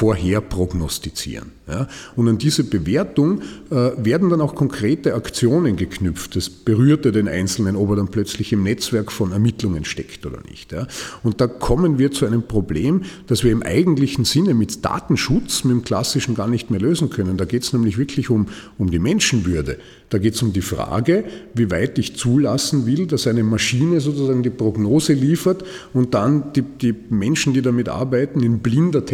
[0.02, 1.52] vorher prognostizieren.
[1.68, 1.88] Ja?
[2.16, 6.36] Und an diese Bewertung äh, werden dann auch konkrete Aktionen geknüpft.
[6.36, 10.40] Das berührt ja den Einzelnen, ob er dann plötzlich im Netzwerk von Ermittlungen steckt oder
[10.50, 10.72] nicht.
[10.72, 10.88] Ja?
[11.22, 15.74] Und da kommen wir zu einem Problem, das wir im eigentlichen Sinne mit Datenschutz, mit
[15.74, 17.38] dem klassischen gar nicht mehr lösen können.
[17.38, 18.48] Da geht es nämlich wirklich um,
[18.80, 19.78] um die Menschenwürde.
[20.10, 21.24] Da geht es um die Frage,
[21.54, 26.64] wie weit ich zulassen will, dass eine Maschine sozusagen die Prognose liefert und dann die,
[26.64, 29.06] die Menschen, die damit arbeiten, in blinder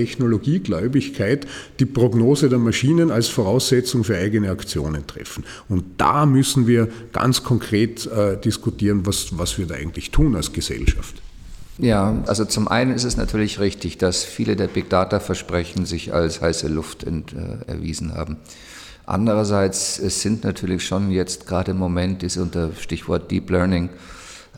[0.77, 1.47] Technologiegläubigkeit
[1.79, 5.43] die Prognose der Maschinen als Voraussetzung für eigene Aktionen treffen.
[5.69, 10.53] Und da müssen wir ganz konkret äh, diskutieren, was, was wir da eigentlich tun als
[10.53, 11.21] Gesellschaft.
[11.79, 16.41] Ja, also zum einen ist es natürlich richtig, dass viele der Big Data-Versprechen sich als
[16.41, 18.37] heiße Luft ent, äh, erwiesen haben.
[19.05, 23.89] Andererseits, es sind natürlich schon jetzt gerade im Moment, ist unter Stichwort Deep Learning,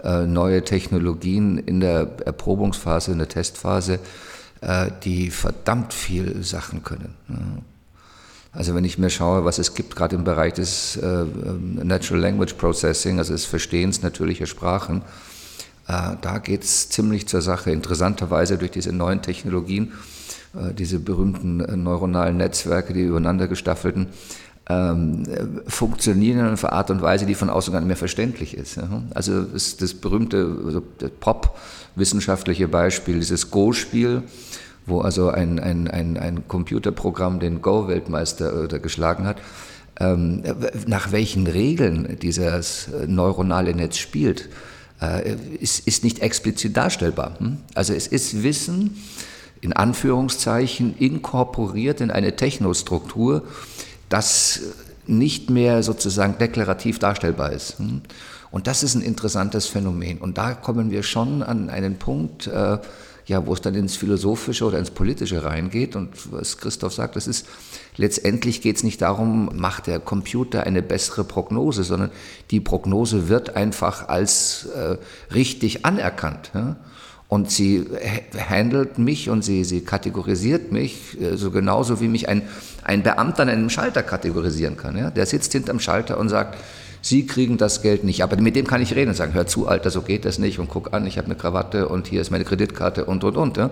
[0.03, 3.99] äh, neue Technologien in der Erprobungsphase, in der Testphase,
[5.03, 7.15] die verdammt viel Sachen können.
[8.51, 12.21] Also wenn ich mir schaue, was es gibt, gerade im Bereich des äh, ähm, Natural
[12.21, 15.01] Language Processing, also des Verstehens natürlicher Sprachen,
[15.87, 17.71] da geht es ziemlich zur Sache.
[17.71, 19.93] Interessanterweise durch diese neuen Technologien
[20.55, 24.07] äh, diese berühmten äh, neuronalen Netzwerke, die übereinander gestaffelten,
[24.67, 25.23] ähm,
[25.67, 28.77] funktionieren in einer Art und Weise, die von außen gar nicht mehr verständlich ist.
[28.77, 29.03] Ja.
[29.13, 30.81] Also das, das berühmte also
[31.19, 34.23] Pop-wissenschaftliche Beispiel, dieses Go-Spiel,
[34.89, 39.37] wo also ein, ein, ein, ein Computerprogramm den Go-Weltmeister äh, geschlagen hat,
[39.99, 40.43] ähm,
[40.87, 44.49] nach welchen Regeln dieses neuronale Netz spielt,
[45.01, 47.35] äh, ist, ist nicht explizit darstellbar.
[47.39, 47.57] Hm?
[47.75, 48.97] Also es ist Wissen,
[49.61, 53.43] in Anführungszeichen inkorporiert in eine Technostruktur,
[54.07, 54.61] das
[55.05, 57.77] nicht mehr sozusagen deklarativ darstellbar ist.
[58.51, 60.19] Und das ist ein interessantes Phänomen.
[60.19, 62.77] Und da kommen wir schon an einen Punkt, äh,
[63.29, 65.95] ja, wo es dann ins Philosophische oder ins Politische reingeht.
[65.95, 67.45] Und was Christoph sagt, das ist
[67.95, 72.09] letztendlich geht es nicht darum, macht der Computer eine bessere Prognose, sondern
[72.49, 74.97] die Prognose wird einfach als äh,
[75.33, 76.49] richtig anerkannt.
[76.55, 76.77] Ja?
[77.27, 77.85] Und sie
[78.49, 82.41] handelt mich und sie, sie kategorisiert mich äh, so genauso, wie mich ein,
[82.83, 84.97] ein Beamter an einem Schalter kategorisieren kann.
[84.97, 85.11] Ja?
[85.11, 86.57] Der sitzt hinterm Schalter und sagt,
[87.01, 88.23] Sie kriegen das Geld nicht.
[88.23, 90.59] Aber mit dem kann ich reden und sagen, hör zu, Alter, so geht das nicht
[90.59, 93.57] und guck an, ich habe eine Krawatte und hier ist meine Kreditkarte und, und, und.
[93.57, 93.69] Ja?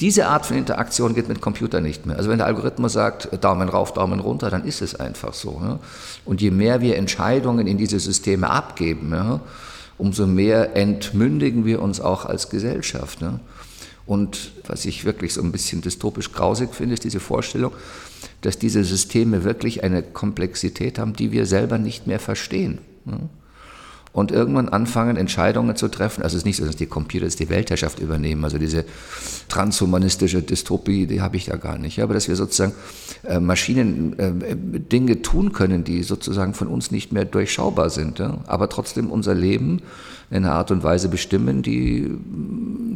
[0.00, 2.16] Diese Art von Interaktion geht mit Computer nicht mehr.
[2.16, 5.60] Also wenn der Algorithmus sagt, Daumen rauf, Daumen runter, dann ist es einfach so.
[5.62, 5.78] Ja?
[6.24, 9.40] Und je mehr wir Entscheidungen in diese Systeme abgeben, ja,
[9.98, 13.20] umso mehr entmündigen wir uns auch als Gesellschaft.
[13.20, 13.40] Ne?
[14.06, 17.72] Und was ich wirklich so ein bisschen dystopisch grausig finde, ist diese Vorstellung,
[18.40, 22.78] dass diese Systeme wirklich eine Komplexität haben, die wir selber nicht mehr verstehen.
[24.12, 26.22] Und irgendwann anfangen, Entscheidungen zu treffen.
[26.24, 28.42] Also es ist nicht so, dass die Computer die Weltherrschaft übernehmen.
[28.42, 28.84] Also diese
[29.48, 32.02] transhumanistische Dystopie, die habe ich da gar nicht.
[32.02, 32.72] Aber dass wir sozusagen
[33.22, 38.68] äh, Maschinen äh, Dinge tun können, die sozusagen von uns nicht mehr durchschaubar sind, aber
[38.68, 39.80] trotzdem unser Leben
[40.30, 42.10] in einer Art und Weise bestimmen, die,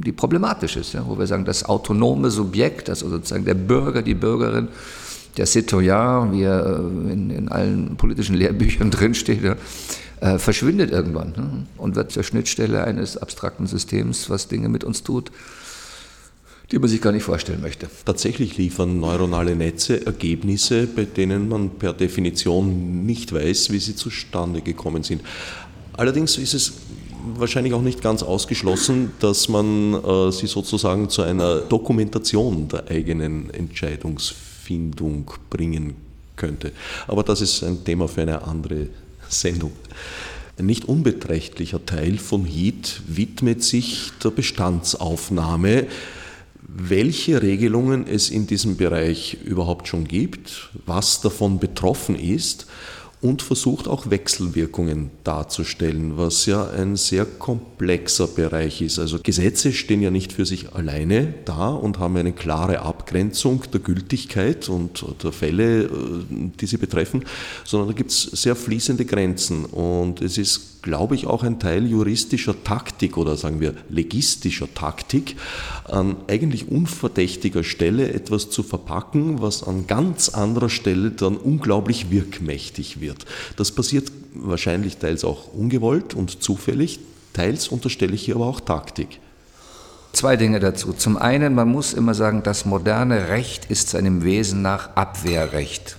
[0.05, 0.97] die problematisch ist.
[1.07, 4.69] Wo wir sagen, das autonome Subjekt, also sozusagen der Bürger, die Bürgerin,
[5.37, 9.43] der Citoyen, wie er äh, in, in allen politischen Lehrbüchern drinsteht,
[10.21, 11.67] äh, verschwindet irgendwann ne?
[11.77, 15.31] und wird zur Schnittstelle eines abstrakten Systems, was Dinge mit uns tut,
[16.71, 17.89] die man sich gar nicht vorstellen möchte.
[18.05, 24.61] Tatsächlich liefern neuronale Netze Ergebnisse, bei denen man per Definition nicht weiß, wie sie zustande
[24.63, 25.23] gekommen sind.
[25.93, 26.73] Allerdings ist es
[27.37, 33.51] wahrscheinlich auch nicht ganz ausgeschlossen, dass man äh, sie sozusagen zu einer Dokumentation der eigenen
[34.65, 35.95] Entscheidungsfindung bringen
[36.37, 36.73] könnte.
[37.07, 38.89] Aber das ist ein Thema für eine andere
[39.29, 39.73] Sendung.
[40.59, 45.87] Ein nicht unbeträchtlicher Teil von HEAT widmet sich der Bestandsaufnahme,
[46.67, 52.67] welche Regelungen es in diesem Bereich überhaupt schon gibt, was davon betroffen ist
[53.25, 58.99] und versucht auch Wechselwirkungen darzustellen, was ja ein sehr komplexer Bereich ist.
[58.99, 63.81] Also Gesetze stehen ja nicht für sich alleine da und haben eine klare Abgrenzung der
[63.81, 65.89] Gültigkeit und der Fälle, äh,
[66.61, 67.25] die sie betreffen,
[67.65, 71.87] sondern da gibt es sehr fließende Grenzen und es ist glaube ich, auch ein Teil
[71.87, 75.37] juristischer Taktik oder sagen wir legistischer Taktik,
[75.85, 83.01] an eigentlich unverdächtiger Stelle etwas zu verpacken, was an ganz anderer Stelle dann unglaublich wirkmächtig
[83.01, 83.25] wird.
[83.57, 87.01] Das passiert wahrscheinlich teils auch ungewollt und zufällig,
[87.33, 89.21] teils unterstelle ich hier aber auch Taktik.
[90.13, 90.93] Zwei Dinge dazu.
[90.93, 95.97] Zum einen, man muss immer sagen, das moderne Recht ist seinem Wesen nach Abwehrrecht.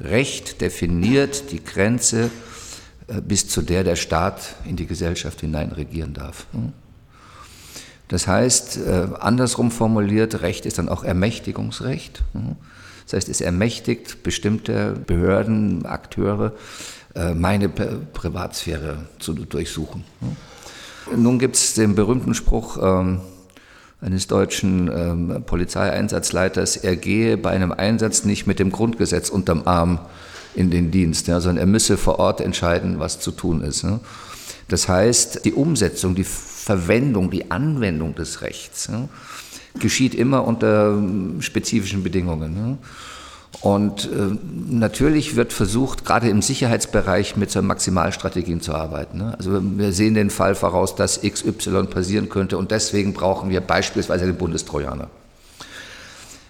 [0.00, 2.30] Recht definiert die Grenze
[3.26, 6.46] bis zu der der Staat in die Gesellschaft hinein regieren darf.
[6.52, 6.72] Hm?
[8.10, 12.24] Das heißt, äh, andersrum formuliert, Recht ist dann auch Ermächtigungsrecht.
[12.32, 12.56] Mhm.
[13.04, 16.52] Das heißt, es ermächtigt bestimmte Behörden, Akteure,
[17.14, 20.04] äh, meine Privatsphäre zu durchsuchen.
[20.20, 21.22] Mhm.
[21.22, 23.20] Nun gibt es den berühmten Spruch ähm,
[24.00, 30.00] eines deutschen ähm, Polizeieinsatzleiters, er gehe bei einem Einsatz nicht mit dem Grundgesetz unterm Arm
[30.54, 33.84] in den Dienst, ja, sondern er müsse vor Ort entscheiden, was zu tun ist.
[33.84, 34.00] Ne?
[34.68, 39.08] Das heißt, die Umsetzung, die Verwendung, die Anwendung des Rechts ja,
[39.78, 42.56] geschieht immer unter ähm, spezifischen Bedingungen.
[42.56, 42.78] Ja.
[43.62, 44.36] Und äh,
[44.70, 49.18] natürlich wird versucht, gerade im Sicherheitsbereich mit so Maximalstrategien zu arbeiten.
[49.18, 49.34] Ne?
[49.36, 54.26] Also wir sehen den Fall voraus, dass XY passieren könnte und deswegen brauchen wir beispielsweise
[54.26, 55.08] den Bundestrojaner.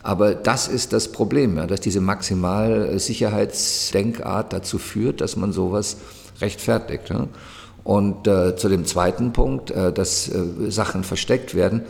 [0.03, 5.99] Aber das ist das Problem, ja, dass diese Maximalsicherheitsdenkart dazu führt, dass man sowas
[6.41, 7.11] rechtfertigt.
[7.11, 7.29] Ja.
[7.85, 11.83] Und äh, zu dem zweiten Punkt, äh, dass äh, Sachen versteckt werden.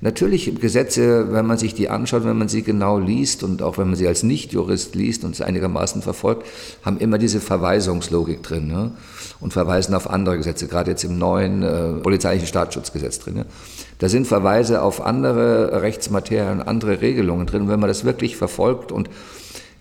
[0.00, 3.86] Natürlich Gesetze, wenn man sich die anschaut, wenn man sie genau liest und auch wenn
[3.86, 6.46] man sie als Nichtjurist liest und es einigermaßen verfolgt,
[6.82, 8.90] haben immer diese Verweisungslogik drin ne?
[9.40, 13.34] und verweisen auf andere Gesetze, gerade jetzt im neuen äh, polizeilichen Staatsschutzgesetz drin.
[13.34, 13.46] Ne?
[13.98, 17.68] Da sind Verweise auf andere Rechtsmaterien, andere Regelungen drin.
[17.68, 19.08] Wenn man das wirklich verfolgt und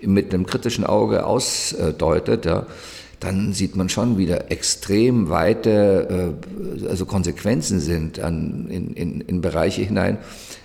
[0.01, 2.65] mit einem kritischen Auge ausdeutet, ja,
[3.23, 6.33] dann sieht man schon wieder extrem weite
[6.81, 10.17] äh, also Konsequenzen sind an, in, in, in Bereiche hinein,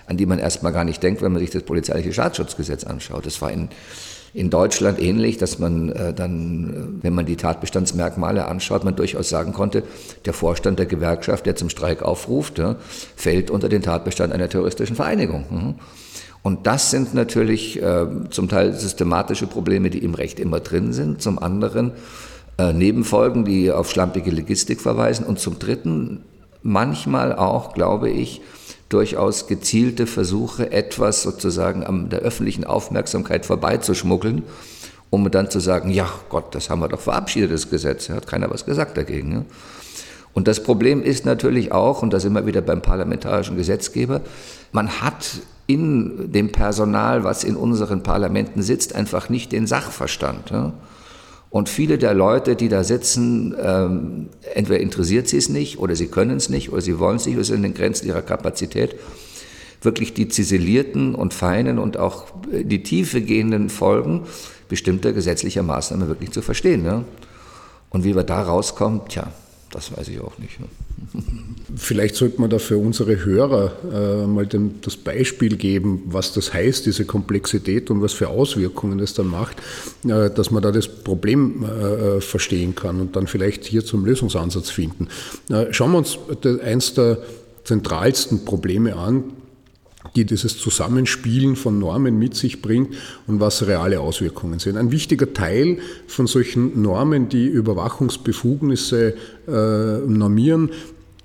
[0.07, 3.25] an die man erstmal gar nicht denkt, wenn man sich das polizeiliche Staatsschutzgesetz anschaut.
[3.25, 3.69] Das war in,
[4.33, 9.29] in Deutschland ähnlich, dass man äh, dann, äh, wenn man die Tatbestandsmerkmale anschaut, man durchaus
[9.29, 9.83] sagen konnte,
[10.25, 12.75] der Vorstand der Gewerkschaft, der zum Streik aufruft, ja,
[13.15, 15.45] fällt unter den Tatbestand einer terroristischen Vereinigung.
[15.49, 15.75] Mhm.
[16.41, 21.21] Und das sind natürlich äh, zum Teil systematische Probleme, die im Recht immer drin sind.
[21.21, 21.91] Zum anderen
[22.57, 25.25] äh, Nebenfolgen, die auf schlampige Logistik verweisen.
[25.25, 26.23] Und zum Dritten
[26.61, 28.41] manchmal auch, glaube ich,
[28.89, 34.43] durchaus gezielte Versuche, etwas sozusagen an der öffentlichen Aufmerksamkeit vorbeizuschmuggeln,
[35.11, 38.49] um dann zu sagen, ja Gott, das haben wir doch verabschiedet, das Gesetz, hat keiner
[38.49, 39.29] was gesagt dagegen.
[39.29, 39.45] Ne?
[40.33, 44.21] Und das Problem ist natürlich auch, und da sind wir wieder beim parlamentarischen Gesetzgeber,
[44.71, 50.49] man hat in dem Personal, was in unseren Parlamenten sitzt, einfach nicht den Sachverstand.
[50.49, 50.73] Ja?
[51.49, 56.07] Und viele der Leute, die da sitzen, ähm, entweder interessiert sie es nicht oder sie
[56.07, 58.95] können es nicht oder sie wollen es nicht oder sind in den Grenzen ihrer Kapazität,
[59.81, 64.27] wirklich die ziselierten und feinen und auch die Tiefe gehenden Folgen
[64.67, 66.83] bestimmter gesetzlicher Maßnahmen wirklich zu verstehen.
[66.83, 67.03] Ne?
[67.89, 69.31] Und wie wir da rauskommen, tja,
[69.71, 70.59] das weiß ich auch nicht.
[70.59, 70.67] Ne?
[71.75, 76.53] Vielleicht sollte man da für unsere Hörer äh, mal dem, das Beispiel geben, was das
[76.53, 79.57] heißt, diese Komplexität und was für Auswirkungen es dann macht,
[80.05, 84.69] äh, dass man da das Problem äh, verstehen kann und dann vielleicht hier zum Lösungsansatz
[84.69, 85.07] finden.
[85.49, 86.17] Äh, schauen wir uns
[86.63, 87.19] eins der
[87.63, 89.25] zentralsten Probleme an,
[90.15, 92.95] die dieses Zusammenspielen von Normen mit sich bringt
[93.27, 94.77] und was reale Auswirkungen sind.
[94.77, 99.13] Ein wichtiger Teil von solchen Normen, die Überwachungsbefugnisse
[99.47, 99.51] äh,
[100.07, 100.71] normieren,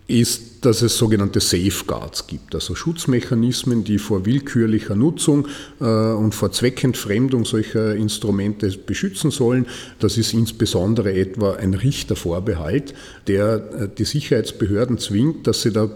[0.07, 5.49] ist, dass es sogenannte Safeguards gibt, also Schutzmechanismen, die vor willkürlicher Nutzung
[5.81, 9.67] äh, und vor Zweckentfremdung solcher Instrumente beschützen sollen.
[10.01, 12.93] Das ist insbesondere etwa ein Richtervorbehalt,
[13.29, 15.89] der äh, die Sicherheitsbehörden zwingt, dass sie da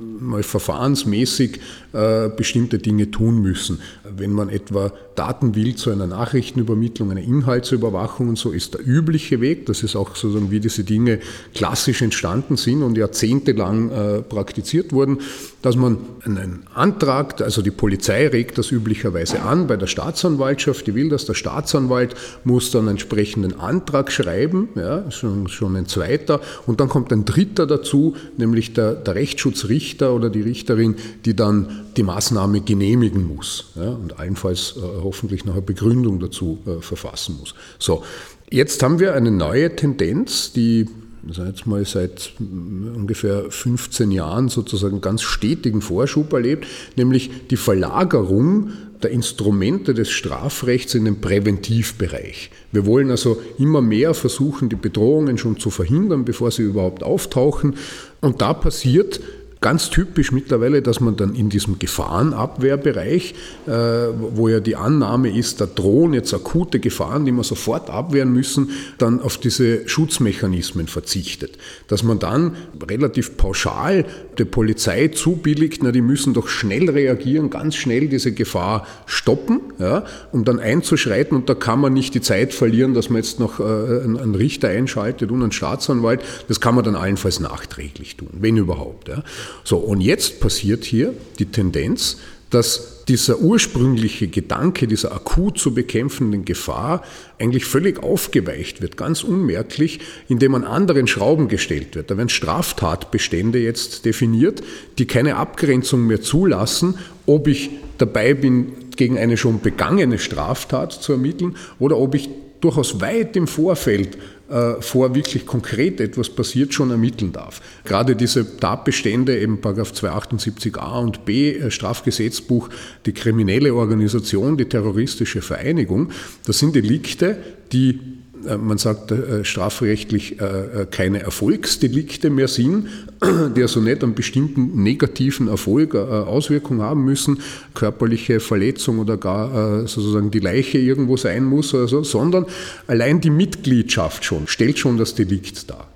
[0.00, 1.60] mal verfahrensmäßig
[1.92, 3.80] äh, bestimmte Dinge tun müssen.
[4.16, 9.40] Wenn man etwa Daten will zu einer Nachrichtenübermittlung, einer Inhaltsüberwachung und so, ist der übliche
[9.40, 9.66] Weg.
[9.66, 11.20] Das ist auch sozusagen, wie diese Dinge
[11.54, 15.18] klassisch entstanden sind und jahrzehntelang äh, praktiziert wurden,
[15.62, 20.94] dass man einen Antrag, also die Polizei regt das üblicherweise an bei der Staatsanwaltschaft, die
[20.94, 26.80] will das, der Staatsanwalt muss dann entsprechenden Antrag schreiben, ja, schon, schon ein zweiter, und
[26.80, 32.02] dann kommt ein dritter dazu, nämlich der, der Rechtsschutzrichter oder die Richterin, die dann die
[32.02, 37.54] Maßnahme genehmigen muss ja, und allenfalls äh, hoffentlich noch eine Begründung dazu äh, verfassen muss.
[37.78, 38.02] So,
[38.50, 40.86] jetzt haben wir eine neue Tendenz, die
[41.28, 46.66] also jetzt mal seit ungefähr 15 Jahren sozusagen ganz stetigen Vorschub erlebt,
[46.96, 48.70] nämlich die Verlagerung
[49.02, 52.50] der Instrumente des Strafrechts in den Präventivbereich.
[52.72, 57.76] Wir wollen also immer mehr versuchen, die Bedrohungen schon zu verhindern, bevor sie überhaupt auftauchen.
[58.20, 59.20] Und da passiert
[59.60, 63.34] ganz typisch mittlerweile, dass man dann in diesem Gefahrenabwehrbereich,
[63.66, 68.32] äh, wo ja die Annahme ist, da drohen jetzt akute Gefahren, die wir sofort abwehren
[68.32, 71.58] müssen, dann auf diese Schutzmechanismen verzichtet.
[71.88, 72.56] Dass man dann
[72.88, 74.06] relativ pauschal
[74.38, 80.04] der Polizei zubilligt, na, die müssen doch schnell reagieren, ganz schnell diese Gefahr stoppen, ja,
[80.32, 83.60] um dann einzuschreiten und da kann man nicht die Zeit verlieren, dass man jetzt noch
[83.60, 86.22] äh, einen Richter einschaltet und einen Staatsanwalt.
[86.48, 89.08] Das kann man dann allenfalls nachträglich tun, wenn überhaupt.
[89.08, 89.22] Ja.
[89.64, 92.18] So, und jetzt passiert hier die Tendenz,
[92.50, 97.02] dass dieser ursprüngliche Gedanke dieser akut zu bekämpfenden Gefahr
[97.38, 102.10] eigentlich völlig aufgeweicht wird, ganz unmerklich, indem an anderen Schrauben gestellt wird.
[102.10, 104.62] Da werden Straftatbestände jetzt definiert,
[104.98, 111.12] die keine Abgrenzung mehr zulassen, ob ich dabei bin, gegen eine schon begangene Straftat zu
[111.12, 112.28] ermitteln oder ob ich
[112.60, 114.18] durchaus weit im Vorfeld
[114.50, 117.60] äh, vor wirklich konkret etwas passiert, schon ermitteln darf.
[117.84, 122.68] Gerade diese Tatbestände, eben 278a und b äh, Strafgesetzbuch,
[123.06, 126.10] die kriminelle Organisation, die terroristische Vereinigung,
[126.46, 127.36] das sind Delikte,
[127.72, 128.19] die
[128.58, 132.88] man sagt äh, strafrechtlich äh, keine Erfolgsdelikte mehr sind,
[133.56, 137.40] die also nicht einen bestimmten negativen Erfolg, Auswirkung haben müssen,
[137.74, 142.46] körperliche Verletzung oder gar sozusagen die Leiche irgendwo sein muss, oder so, sondern
[142.86, 145.88] allein die Mitgliedschaft schon stellt schon das Delikt dar.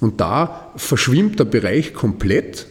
[0.00, 2.66] Und da verschwimmt der Bereich komplett.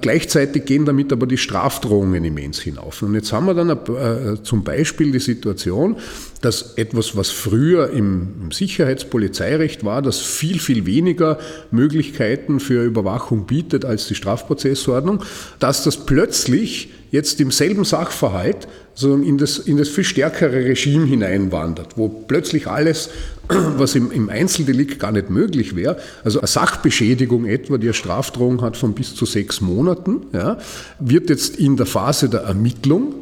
[0.00, 3.02] Gleichzeitig gehen damit aber die Strafdrohungen immens hinauf.
[3.02, 5.96] Und jetzt haben wir dann zum Beispiel die Situation,
[6.44, 11.38] dass etwas, was früher im, Sicherheitspolizeirecht war, das viel, viel weniger
[11.70, 15.22] Möglichkeiten für Überwachung bietet als die Strafprozessordnung,
[15.58, 21.06] dass das plötzlich jetzt im selben Sachverhalt so in das, in das viel stärkere Regime
[21.06, 23.08] hineinwandert, wo plötzlich alles,
[23.48, 28.62] was im, im Einzeldelikt gar nicht möglich wäre, also eine Sachbeschädigung etwa, die eine Strafdrohung
[28.62, 30.58] hat von bis zu sechs Monaten, ja,
[31.00, 33.14] wird jetzt in der Phase der Ermittlung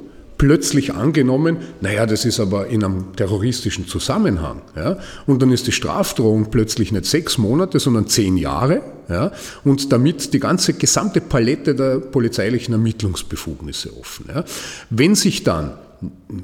[0.42, 4.60] plötzlich angenommen, naja, das ist aber in einem terroristischen Zusammenhang.
[4.74, 4.98] Ja?
[5.24, 8.82] Und dann ist die Strafdrohung plötzlich nicht sechs Monate, sondern zehn Jahre.
[9.08, 9.30] Ja?
[9.62, 14.30] Und damit die ganze gesamte Palette der polizeilichen Ermittlungsbefugnisse offen.
[14.34, 14.42] Ja?
[14.90, 15.74] Wenn sich dann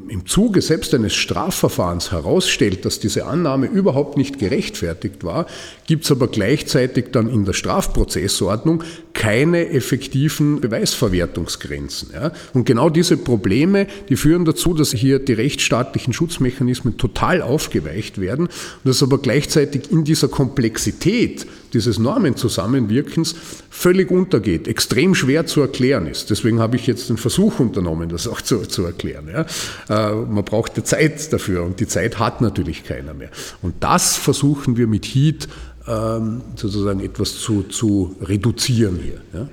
[0.08, 5.46] im Zuge selbst eines Strafverfahrens herausstellt, dass diese Annahme überhaupt nicht gerechtfertigt war,
[5.86, 8.84] gibt es aber gleichzeitig dann in der Strafprozessordnung
[9.14, 12.10] keine effektiven Beweisverwertungsgrenzen.
[12.12, 12.32] Ja?
[12.54, 18.46] Und genau diese Probleme, die führen dazu, dass hier die rechtsstaatlichen Schutzmechanismen total aufgeweicht werden
[18.46, 23.34] und dass aber gleichzeitig in dieser Komplexität dieses Normenzusammenwirkens
[23.70, 26.30] völlig untergeht, extrem schwer zu erklären ist.
[26.30, 29.28] Deswegen habe ich jetzt den Versuch unternommen, das auch zu, zu erklären.
[29.28, 29.46] Ja.
[29.88, 33.30] Äh, man braucht die Zeit dafür und die Zeit hat natürlich keiner mehr.
[33.62, 35.48] Und das versuchen wir mit Heat
[35.86, 39.20] ähm, sozusagen etwas zu, zu reduzieren hier.
[39.32, 39.48] Ja.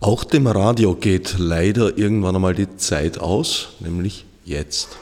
[0.00, 4.96] Auch dem Radio geht leider irgendwann einmal die Zeit aus, nämlich jetzt.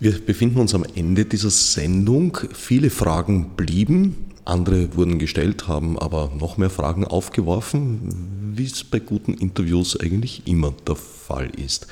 [0.00, 2.36] Wir befinden uns am Ende dieser Sendung.
[2.52, 4.33] Viele Fragen blieben.
[4.44, 10.46] Andere wurden gestellt, haben aber noch mehr Fragen aufgeworfen, wie es bei guten Interviews eigentlich
[10.46, 11.86] immer der Fall ist.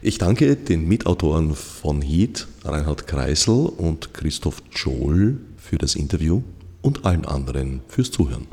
[0.00, 6.42] Ich danke den Mitautoren von Heat, Reinhard Kreisel und Christoph Joel, für das Interview
[6.82, 8.46] und allen anderen fürs Zuhören.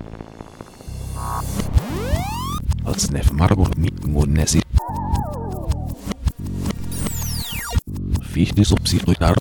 [3.34, 3.94] Marburg mit
[8.32, 9.36] Fichte subsidiar